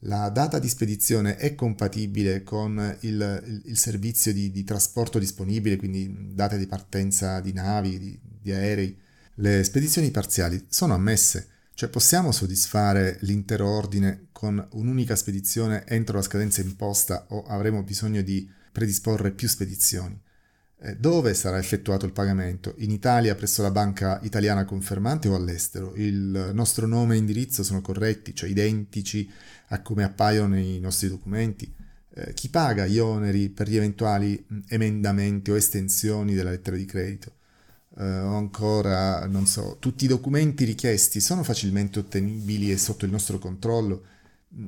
la 0.00 0.28
data 0.28 0.58
di 0.58 0.68
spedizione 0.68 1.36
è 1.36 1.54
compatibile 1.54 2.42
con 2.42 2.96
il, 3.00 3.62
il, 3.64 3.78
servizio 3.78 4.32
di, 4.32 4.50
di, 4.50 4.62
trasporto 4.62 5.18
disponibile, 5.18 5.76
quindi 5.76 6.34
date 6.34 6.58
di 6.58 6.66
partenza 6.66 7.40
di 7.40 7.52
navi, 7.52 7.98
di, 7.98 8.20
di 8.42 8.52
aerei. 8.52 8.96
Le 9.36 9.64
spedizioni 9.64 10.10
parziali 10.10 10.66
sono 10.68 10.94
ammesse, 10.94 11.48
cioè 11.74 11.88
possiamo 11.88 12.32
soddisfare 12.32 13.18
l'intero 13.20 13.68
ordine 13.68 14.28
con 14.32 14.64
un'unica 14.72 15.16
spedizione 15.16 15.86
entro 15.86 16.16
la 16.16 16.22
scadenza 16.22 16.60
imposta 16.60 17.26
o 17.30 17.44
avremo 17.44 17.82
bisogno 17.82 18.22
di 18.22 18.48
predisporre 18.72 19.30
più 19.30 19.48
spedizioni. 19.48 20.18
Eh, 20.78 20.94
dove 20.96 21.32
sarà 21.32 21.58
effettuato 21.58 22.04
il 22.04 22.12
pagamento? 22.12 22.74
In 22.78 22.90
Italia 22.90 23.34
presso 23.34 23.62
la 23.62 23.70
banca 23.70 24.20
italiana 24.22 24.66
confermante 24.66 25.26
o 25.28 25.34
all'estero? 25.34 25.94
Il 25.94 26.50
nostro 26.52 26.86
nome 26.86 27.14
e 27.14 27.18
indirizzo 27.18 27.62
sono 27.62 27.80
corretti, 27.80 28.34
cioè 28.34 28.50
identici 28.50 29.30
a 29.68 29.80
come 29.80 30.04
appaiono 30.04 30.54
nei 30.54 30.78
nostri 30.78 31.08
documenti? 31.08 31.72
Eh, 32.10 32.34
chi 32.34 32.50
paga 32.50 32.86
gli 32.86 32.98
oneri 32.98 33.48
per 33.48 33.68
gli 33.68 33.76
eventuali 33.76 34.44
emendamenti 34.68 35.50
o 35.50 35.56
estensioni 35.56 36.34
della 36.34 36.50
lettera 36.50 36.76
di 36.76 36.84
credito? 36.84 37.32
Eh, 37.98 38.18
o 38.20 38.36
ancora, 38.36 39.26
non 39.26 39.46
so, 39.46 39.78
tutti 39.80 40.04
i 40.04 40.08
documenti 40.08 40.64
richiesti 40.64 41.20
sono 41.20 41.42
facilmente 41.42 41.98
ottenibili 42.00 42.70
e 42.70 42.76
sotto 42.78 43.06
il 43.06 43.10
nostro 43.10 43.38
controllo? 43.38 44.04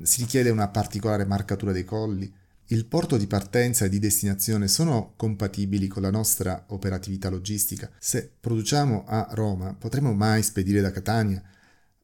Si 0.03 0.21
richiede 0.21 0.49
una 0.49 0.67
particolare 0.69 1.25
marcatura 1.25 1.71
dei 1.71 1.85
colli? 1.85 2.31
Il 2.71 2.85
porto 2.85 3.17
di 3.17 3.25
partenza 3.25 3.85
e 3.85 3.89
di 3.89 3.97
destinazione 3.97 4.67
sono 4.67 5.13
compatibili 5.15 5.87
con 5.87 6.03
la 6.03 6.11
nostra 6.11 6.65
operatività 6.67 7.29
logistica? 7.29 7.89
Se 7.97 8.31
produciamo 8.39 9.05
a 9.07 9.27
Roma, 9.31 9.73
potremo 9.73 10.13
mai 10.13 10.43
spedire 10.43 10.81
da 10.81 10.91
Catania? 10.91 11.41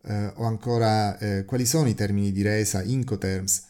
Eh, 0.02 0.32
o 0.36 0.46
ancora, 0.46 1.18
eh, 1.20 1.46
quali 1.46 1.66
sono 1.66 1.88
i 1.88 1.94
termini 1.94 2.32
di 2.32 2.42
resa 2.42 2.82
Incoterms? 2.82 3.66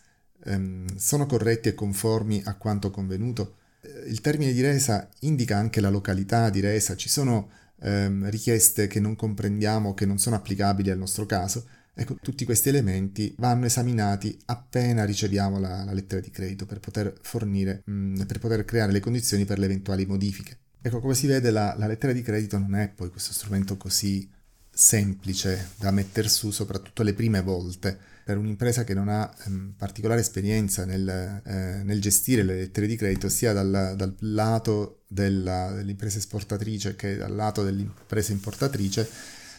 Eh, 0.46 0.86
sono 0.96 1.26
corretti 1.26 1.68
e 1.70 1.74
conformi 1.74 2.42
a 2.46 2.56
quanto 2.56 2.92
convenuto? 2.92 3.58
Eh, 3.82 4.10
il 4.10 4.22
termine 4.22 4.54
di 4.54 4.62
resa 4.62 5.10
indica 5.22 5.58
anche 5.58 5.82
la 5.82 5.90
località 5.90 6.50
di 6.50 6.62
resa, 6.62 6.96
ci 6.96 7.10
sono 7.10 7.50
ehm, 7.82 8.30
richieste 8.30 8.88
che 8.88 9.02
non 9.02 9.18
comprendiamo, 9.18 9.94
che 9.94 10.06
non 10.06 10.18
sono 10.18 10.38
applicabili 10.38 10.92
al 10.92 10.98
nostro 10.98 11.26
caso, 11.26 11.66
Ecco, 11.98 12.18
tutti 12.22 12.44
questi 12.44 12.68
elementi 12.68 13.34
vanno 13.38 13.66
esaminati 13.68 14.38
appena 14.46 15.06
riceviamo 15.06 15.60
la, 15.60 15.86
la 15.86 15.94
lettera 15.94 16.20
di 16.20 16.30
credito 16.30 16.66
per 16.66 16.82
poter 16.82 17.18
fornire, 17.22 17.84
mh, 17.86 17.94
mm, 17.94 18.22
per 18.24 18.40
poter 18.40 18.66
creare 18.66 18.92
le 18.92 19.00
condizioni 19.00 19.46
per 19.46 19.60
le 19.60 19.66
eventuali 19.66 20.06
modifiche. 20.06 20.58
Ecco, 20.82 21.00
come 21.00 21.16
si 21.16 21.26
vede 21.26 21.52
la, 21.52 21.74
la 21.78 21.88
lettera 21.88 22.12
di 22.12 22.22
credito 22.22 22.58
non 22.58 22.76
è 22.76 22.90
poi 22.90 23.10
questo 23.10 23.32
strumento 23.32 23.78
così 23.78 24.30
semplice 24.70 25.70
da 25.78 25.90
mettere 25.90 26.28
su, 26.28 26.52
soprattutto 26.52 27.02
le 27.02 27.14
prime 27.14 27.42
volte. 27.42 27.98
Per 28.26 28.38
un'impresa 28.38 28.84
che 28.84 28.94
non 28.94 29.08
ha 29.08 29.34
ehm, 29.46 29.76
particolare 29.78 30.20
esperienza 30.20 30.84
nel, 30.84 31.42
eh, 31.46 31.84
nel, 31.84 32.02
gestire 32.02 32.44
le 32.44 32.56
lettere 32.56 32.88
di 32.88 32.96
credito, 32.96 33.30
sia 33.30 33.54
dal, 33.54 33.94
dal 33.96 34.16
lato 34.20 35.04
della, 35.08 35.72
dell'impresa 35.72 36.18
esportatrice 36.18 36.96
che 36.96 37.16
dal 37.16 37.34
lato 37.34 37.64
dell'impresa 37.64 38.32
importatrice, 38.32 39.08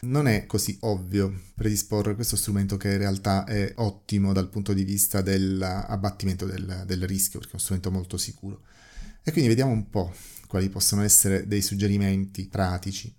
non 0.00 0.28
è 0.28 0.46
così 0.46 0.76
ovvio 0.80 1.32
predisporre 1.54 2.14
questo 2.14 2.36
strumento 2.36 2.76
che 2.76 2.92
in 2.92 2.98
realtà 2.98 3.44
è 3.44 3.72
ottimo 3.76 4.32
dal 4.32 4.48
punto 4.48 4.72
di 4.72 4.84
vista 4.84 5.20
dell'abbattimento 5.20 6.46
del, 6.46 6.84
del 6.86 7.06
rischio, 7.06 7.38
perché 7.38 7.52
è 7.52 7.56
uno 7.56 7.62
strumento 7.62 7.90
molto 7.90 8.16
sicuro. 8.16 8.62
E 9.22 9.32
quindi 9.32 9.48
vediamo 9.48 9.72
un 9.72 9.90
po' 9.90 10.14
quali 10.46 10.68
possono 10.68 11.02
essere 11.02 11.46
dei 11.46 11.62
suggerimenti 11.62 12.46
pratici. 12.46 13.12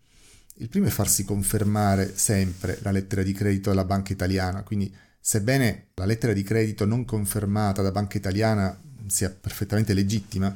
Il 0.59 0.69
primo 0.69 0.87
è 0.87 0.89
farsi 0.89 1.23
confermare 1.23 2.15
sempre 2.15 2.79
la 2.81 2.91
lettera 2.91 3.21
di 3.21 3.33
credito 3.33 3.69
dalla 3.69 3.85
banca 3.85 4.13
italiana, 4.13 4.63
quindi 4.63 4.93
sebbene 5.19 5.89
la 5.95 6.05
lettera 6.05 6.33
di 6.33 6.43
credito 6.43 6.85
non 6.85 7.05
confermata 7.05 7.81
da 7.81 7.91
banca 7.91 8.17
italiana 8.17 8.79
sia 9.07 9.29
perfettamente 9.29 9.93
legittima, 9.93 10.55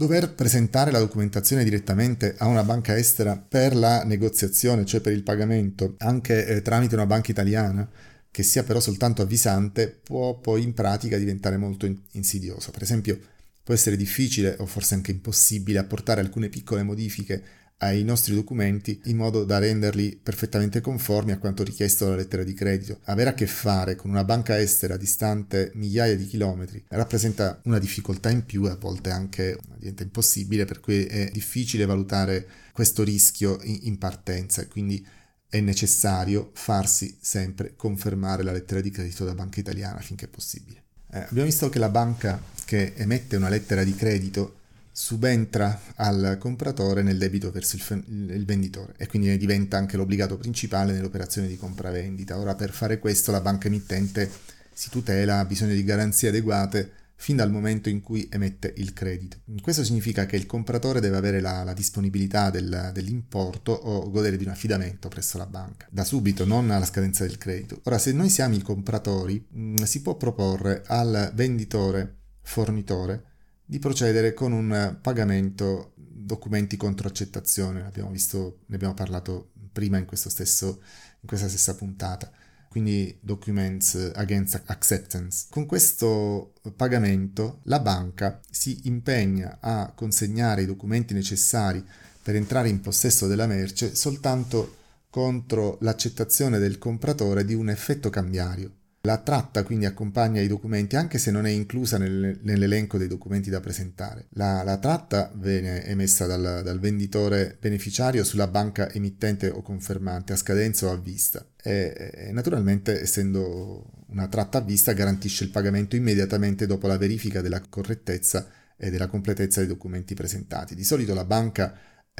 dover 0.00 0.32
presentare 0.32 0.90
la 0.90 0.98
documentazione 0.98 1.62
direttamente 1.62 2.34
a 2.38 2.46
una 2.46 2.64
banca 2.64 2.96
estera 2.96 3.36
per 3.36 3.76
la 3.76 4.02
negoziazione, 4.02 4.86
cioè 4.86 5.00
per 5.00 5.12
il 5.12 5.22
pagamento, 5.22 5.96
anche 5.98 6.46
eh, 6.46 6.62
tramite 6.62 6.94
una 6.94 7.04
banca 7.04 7.30
italiana, 7.30 7.86
che 8.30 8.42
sia 8.42 8.62
però 8.62 8.80
soltanto 8.80 9.20
avvisante, 9.20 9.88
può 10.02 10.38
poi 10.38 10.62
in 10.62 10.72
pratica 10.72 11.18
diventare 11.18 11.58
molto 11.58 11.86
insidioso. 12.12 12.70
Per 12.70 12.80
esempio, 12.80 13.20
può 13.62 13.74
essere 13.74 13.96
difficile 13.96 14.56
o 14.60 14.64
forse 14.64 14.94
anche 14.94 15.10
impossibile 15.10 15.80
apportare 15.80 16.22
alcune 16.22 16.48
piccole 16.48 16.82
modifiche 16.82 17.42
ai 17.82 18.02
nostri 18.02 18.34
documenti 18.34 19.00
in 19.04 19.16
modo 19.16 19.44
da 19.44 19.58
renderli 19.58 20.18
perfettamente 20.22 20.80
conformi 20.80 21.32
a 21.32 21.38
quanto 21.38 21.62
richiesto 21.62 22.04
dalla 22.04 22.16
lettera 22.16 22.44
di 22.44 22.52
credito. 22.52 22.98
Avere 23.04 23.30
a 23.30 23.34
che 23.34 23.46
fare 23.46 23.96
con 23.96 24.10
una 24.10 24.24
banca 24.24 24.58
estera 24.58 24.96
distante 24.96 25.70
migliaia 25.74 26.16
di 26.16 26.26
chilometri 26.26 26.84
rappresenta 26.88 27.60
una 27.64 27.78
difficoltà 27.78 28.30
in 28.30 28.44
più 28.44 28.66
e 28.66 28.70
a 28.70 28.76
volte 28.76 29.10
anche 29.10 29.58
diventa 29.78 30.02
impossibile, 30.02 30.66
per 30.66 30.80
cui 30.80 31.04
è 31.04 31.30
difficile 31.32 31.86
valutare 31.86 32.46
questo 32.72 33.02
rischio 33.02 33.58
in 33.62 33.98
partenza 33.98 34.66
quindi 34.66 35.04
è 35.48 35.60
necessario 35.60 36.50
farsi 36.54 37.16
sempre 37.20 37.74
confermare 37.76 38.42
la 38.42 38.52
lettera 38.52 38.80
di 38.80 38.90
credito 38.90 39.24
da 39.24 39.34
banca 39.34 39.58
italiana 39.58 39.98
finché 40.00 40.28
possibile. 40.28 40.84
Eh, 41.12 41.18
abbiamo 41.18 41.48
visto 41.48 41.68
che 41.68 41.80
la 41.80 41.88
banca 41.88 42.40
che 42.64 42.92
emette 42.94 43.36
una 43.36 43.48
lettera 43.48 43.82
di 43.82 43.94
credito 43.94 44.59
subentra 44.92 45.80
al 45.96 46.36
compratore 46.38 47.02
nel 47.02 47.18
debito 47.18 47.50
verso 47.50 47.76
il, 47.76 48.30
il, 48.30 48.44
venditore 48.44 48.94
e 48.96 49.06
quindi 49.06 49.28
ne 49.28 49.36
diventa 49.36 49.76
anche 49.76 49.96
l'obbligato 49.96 50.36
principale 50.36 50.92
nell'operazione 50.92 51.48
di 51.48 51.56
compravendita. 51.56 52.38
Ora 52.38 52.54
per 52.54 52.70
fare 52.72 52.98
questo 52.98 53.30
la 53.30 53.40
banca 53.40 53.68
emittente 53.68 54.30
si 54.72 54.90
tutela, 54.90 55.38
ha 55.38 55.44
bisogno 55.44 55.74
di 55.74 55.84
garanzie 55.84 56.28
adeguate 56.28 56.92
fin 57.20 57.36
dal 57.36 57.50
momento 57.50 57.90
in 57.90 58.00
cui 58.00 58.26
emette 58.30 58.72
il 58.78 58.94
credito. 58.94 59.36
Questo 59.60 59.84
significa 59.84 60.24
che 60.24 60.36
il 60.36 60.46
compratore 60.46 61.00
deve 61.00 61.18
avere 61.18 61.40
la, 61.40 61.62
la 61.64 61.74
disponibilità 61.74 62.48
del, 62.48 62.90
dell'importo 62.94 63.72
o 63.72 64.10
godere 64.10 64.38
di 64.38 64.44
un 64.44 64.50
affidamento 64.50 65.08
presso 65.08 65.36
la 65.36 65.44
banca, 65.44 65.86
da 65.90 66.02
subito, 66.02 66.46
non 66.46 66.70
alla 66.70 66.86
scadenza 66.86 67.26
del 67.26 67.36
credito. 67.36 67.78
Ora, 67.84 67.98
se 67.98 68.12
noi 68.12 68.30
siamo 68.30 68.54
i 68.54 68.62
compratori, 68.62 69.46
mh, 69.46 69.62
mm, 69.62 69.76
si 69.82 70.00
può 70.00 70.16
proporre 70.16 70.82
al 70.86 71.30
venditore 71.34 72.20
fornitore 72.40 73.24
di 73.70 73.78
procedere 73.78 74.34
con 74.34 74.50
un 74.50 74.98
pagamento 75.00 75.92
documenti 75.94 76.76
contro 76.76 77.06
accettazione, 77.06 77.84
abbiamo 77.84 78.10
visto, 78.10 78.62
ne 78.66 78.74
abbiamo 78.74 78.94
parlato 78.94 79.52
prima 79.70 79.96
in, 79.96 80.06
stesso, 80.12 80.82
in 81.20 81.28
questa 81.28 81.46
stessa 81.46 81.76
puntata, 81.76 82.32
quindi 82.68 83.16
documents 83.20 84.10
against 84.16 84.60
acceptance. 84.66 85.46
Con 85.50 85.66
questo 85.66 86.54
pagamento 86.74 87.60
la 87.62 87.78
banca 87.78 88.40
si 88.50 88.80
impegna 88.88 89.58
a 89.60 89.92
consegnare 89.94 90.62
i 90.62 90.66
documenti 90.66 91.14
necessari 91.14 91.80
per 92.20 92.34
entrare 92.34 92.68
in 92.68 92.80
possesso 92.80 93.28
della 93.28 93.46
merce 93.46 93.94
soltanto 93.94 94.78
contro 95.10 95.78
l'accettazione 95.82 96.58
del 96.58 96.78
compratore 96.78 97.44
di 97.44 97.54
un 97.54 97.70
effetto 97.70 98.10
cambiario. 98.10 98.78
La 99.04 99.16
tratta 99.16 99.62
quindi 99.62 99.86
accompagna 99.86 100.42
i 100.42 100.46
documenti 100.46 100.94
anche 100.94 101.16
se 101.16 101.30
non 101.30 101.46
è 101.46 101.50
inclusa 101.50 101.96
nel, 101.96 102.38
nell'elenco 102.42 102.98
dei 102.98 103.08
documenti 103.08 103.48
da 103.48 103.60
presentare. 103.60 104.26
La, 104.30 104.62
la 104.62 104.76
tratta 104.76 105.32
viene 105.36 105.86
emessa 105.86 106.26
dal, 106.26 106.60
dal, 106.62 106.78
venditore 106.78 107.56
beneficiario 107.58 108.24
sulla 108.24 108.46
banca 108.46 108.92
emittente 108.92 109.48
o 109.48 109.62
confermante 109.62 110.34
a 110.34 110.36
scadenza 110.36 110.86
o 110.86 110.92
a 110.92 110.98
vista 110.98 111.46
e, 111.62 112.10
e 112.12 112.32
naturalmente 112.32 113.00
essendo 113.00 114.04
una 114.08 114.28
tratta 114.28 114.58
a 114.58 114.62
vista 114.62 114.92
garantisce 114.92 115.44
il 115.44 115.50
pagamento 115.50 115.96
immediatamente 115.96 116.66
dopo 116.66 116.86
la 116.86 116.98
verifica 116.98 117.40
della 117.40 117.62
correttezza 117.66 118.48
e 118.76 118.90
della 118.90 119.06
completezza 119.06 119.60
dei 119.60 119.68
documenti 119.68 120.14
presentati. 120.14 120.74
Di 120.74 120.84
solito 120.84 121.14
la 121.14 121.24
banca 121.24 121.74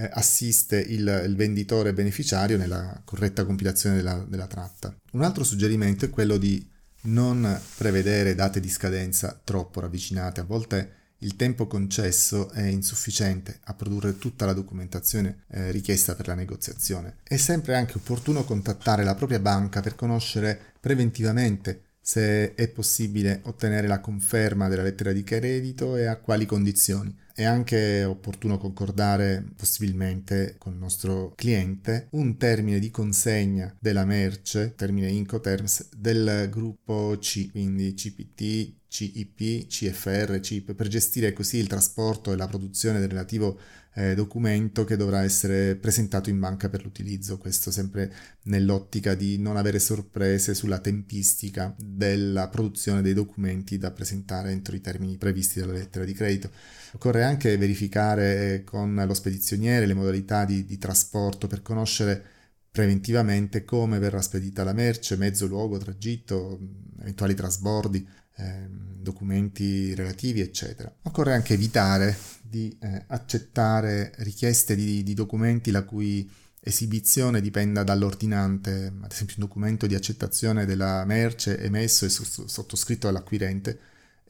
assiste 0.09 0.78
il, 0.78 1.22
il, 1.26 1.36
venditore 1.36 1.92
beneficiario 1.92 2.57
nella 2.57 3.01
corretta 3.05 3.44
compilazione 3.44 3.96
della, 3.96 4.24
della 4.28 4.46
tratta. 4.46 4.94
Un 5.12 5.22
altro 5.22 5.44
suggerimento 5.44 6.05
è 6.05 6.11
quello 6.11 6.36
di 6.36 6.66
non 7.03 7.59
prevedere 7.76 8.34
date 8.34 8.61
di 8.61 8.68
scadenza 8.68 9.38
troppo 9.42 9.80
ravvicinate. 9.80 10.40
A 10.40 10.44
volte 10.44 10.98
il 11.22 11.36
tempo 11.36 11.66
concesso 11.66 12.51
è 12.51 12.62
insufficiente 12.62 13.61
a 13.64 13.74
produrre 13.74 14.16
tutta 14.16 14.46
la 14.46 14.55
documentazione 14.55 15.44
eh, 15.48 15.70
richiesta 15.70 16.14
per 16.14 16.26
la 16.26 16.34
negoziazione. 16.34 17.16
È 17.22 17.36
sempre 17.36 17.76
anche 17.76 17.98
opportuno 17.98 18.44
contattare 18.44 19.05
la 19.05 19.14
propria 19.14 19.38
banca 19.38 19.80
per 19.80 19.96
conoscere 19.96 20.59
preventivamente 20.80 21.82
se 22.01 22.55
è 22.55 22.68
possibile 22.68 23.40
ottenere 23.44 23.86
la 23.86 24.01
conferma 24.01 24.68
della 24.68 24.82
lettera 24.82 25.12
di 25.12 25.22
credito 25.22 25.96
e 25.96 26.07
a 26.07 26.16
quali 26.16 26.46
condizioni. 26.46 27.14
È 27.41 27.45
anche 27.45 28.05
opportuno 28.05 28.59
concordare 28.59 29.43
possibilmente 29.57 30.57
con 30.59 30.74
il 30.74 30.78
nostro 30.78 31.32
cliente 31.34 32.09
un 32.11 32.36
termine 32.36 32.78
di 32.78 32.91
consegna 32.91 33.74
della 33.80 34.05
merce, 34.05 34.74
termine 34.76 35.09
Incoterms, 35.09 35.88
del 35.97 36.49
gruppo 36.51 37.16
C, 37.18 37.51
quindi 37.51 37.95
CPT, 37.95 38.74
CIP, 38.88 39.66
CFR, 39.68 40.38
CIP, 40.41 40.74
per 40.74 40.88
gestire 40.88 41.32
così 41.32 41.57
il 41.57 41.66
trasporto 41.66 42.30
e 42.30 42.36
la 42.36 42.47
produzione 42.47 42.99
del 42.99 43.09
relativo 43.09 43.59
eh, 44.01 44.14
documento 44.14 44.84
che 44.84 44.96
dovrà 44.96 45.22
essere 45.22 45.76
presentato 45.76 46.30
in 46.30 46.38
banca 46.38 46.70
per 46.70 46.82
l'utilizzo, 46.84 47.36
questo 47.36 47.70
sempre 47.70 48.11
nell'ottica 48.44 49.14
di 49.14 49.38
non 49.38 49.59
avere 49.59 49.78
sorprese 49.78 50.55
sulla 50.55 50.78
tempistica 50.78 51.74
della 51.76 52.48
produzione 52.48 53.03
dei 53.03 53.12
documenti 53.12 53.76
da 53.76 53.90
presentare 53.90 54.53
entro 54.53 54.74
i 54.74 54.80
termini 54.80 55.18
previsti 55.18 55.61
dalla 55.61 55.72
lettera 55.72 56.07
di 56.07 56.14
credito. 56.14 56.51
Occorre 56.92 57.24
anche 57.24 57.57
verificare 57.59 58.62
con 58.64 58.94
lo 59.07 59.14
spedizioniere 59.14 59.84
le 59.84 59.94
modalità 59.94 60.46
di, 60.46 60.64
di 60.64 60.78
trasporto 60.78 61.46
per 61.46 61.61
conoscere 61.61 62.24
preventivamente 62.70 63.64
come 63.64 63.98
verrà 63.98 64.22
spedita 64.22 64.64
la 64.64 64.72
merce, 64.72 65.16
mezzo, 65.16 65.46
luogo, 65.46 65.76
tragitto, 65.76 66.59
eventuali 67.01 67.34
trasbordi, 67.34 68.07
eh, 68.37 68.66
documenti 68.68 69.95
relativi, 69.95 70.41
eccetera. 70.41 70.93
Occorre 71.03 71.35
anche 71.35 71.55
evitare 71.55 72.16
di 72.43 72.76
eh, 72.81 73.05
accettare 73.09 74.12
richieste 74.18 74.74
di, 74.74 75.03
di, 75.03 75.14
documenti 75.14 75.70
la 75.70 75.85
cui 75.85 76.28
esibizione 76.61 77.41
dipenda 77.41 77.83
dall'ordinante, 77.83 78.93
ad 79.01 79.11
esempio 79.11 79.37
un 79.39 79.45
documento 79.47 79.87
di 79.87 79.95
accettazione 79.95 80.66
della 80.66 81.05
merce 81.05 81.59
emesso 81.59 82.05
e 82.05 82.09
sottoscritto 82.09 83.07
dall'acquirente, 83.07 83.78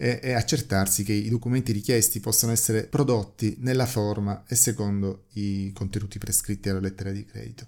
e, 0.00 0.18
e 0.22 0.32
accertarsi 0.32 1.04
che 1.04 1.12
i 1.12 1.28
documenti 1.28 1.72
richiesti 1.72 2.20
possano 2.20 2.52
essere 2.52 2.84
prodotti 2.84 3.56
nella 3.58 3.84
forma 3.84 4.44
e 4.46 4.54
secondo 4.54 5.26
i 5.34 5.70
contenuti 5.74 6.18
prescritti 6.18 6.70
alla 6.70 6.80
lettera 6.80 7.10
di 7.10 7.24
credito. 7.26 7.66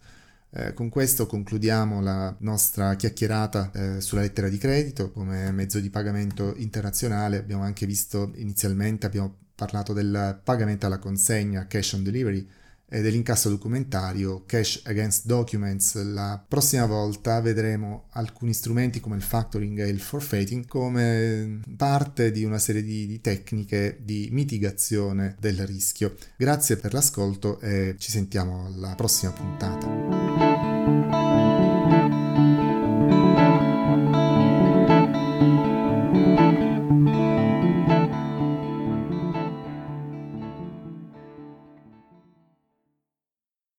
Eh, 0.54 0.74
con 0.74 0.90
questo 0.90 1.26
concludiamo 1.26 2.02
la 2.02 2.34
nostra 2.40 2.94
chiacchierata 2.94 3.70
eh, 3.72 4.00
sulla 4.02 4.20
lettera 4.20 4.50
di 4.50 4.58
credito 4.58 5.10
come 5.10 5.50
mezzo 5.50 5.80
di 5.80 5.88
pagamento 5.88 6.54
internazionale. 6.56 7.38
Abbiamo 7.38 7.62
anche 7.62 7.86
visto 7.86 8.32
inizialmente, 8.34 9.06
abbiamo 9.06 9.34
parlato 9.54 9.94
del 9.94 10.40
pagamento 10.44 10.84
alla 10.84 10.98
consegna, 10.98 11.66
cash 11.66 11.92
on 11.92 12.02
delivery, 12.02 12.46
e 12.92 13.00
dell'incasso 13.00 13.48
documentario 13.48 14.42
Cash 14.44 14.82
Against 14.84 15.24
Documents. 15.24 15.94
La 16.02 16.44
prossima 16.46 16.84
volta 16.84 17.40
vedremo 17.40 18.08
alcuni 18.10 18.52
strumenti 18.52 19.00
come 19.00 19.16
il 19.16 19.22
factoring 19.22 19.78
e 19.78 19.88
il 19.88 20.00
forfeiting 20.00 20.66
come 20.66 21.60
parte 21.74 22.30
di 22.30 22.44
una 22.44 22.58
serie 22.58 22.82
di, 22.82 23.06
di 23.06 23.22
tecniche 23.22 23.98
di 24.02 24.28
mitigazione 24.30 25.36
del 25.40 25.66
rischio. 25.66 26.14
Grazie 26.36 26.76
per 26.76 26.92
l'ascolto 26.92 27.58
e 27.60 27.94
ci 27.96 28.10
sentiamo 28.10 28.66
alla 28.66 28.94
prossima 28.94 29.32
puntata. 29.32 30.21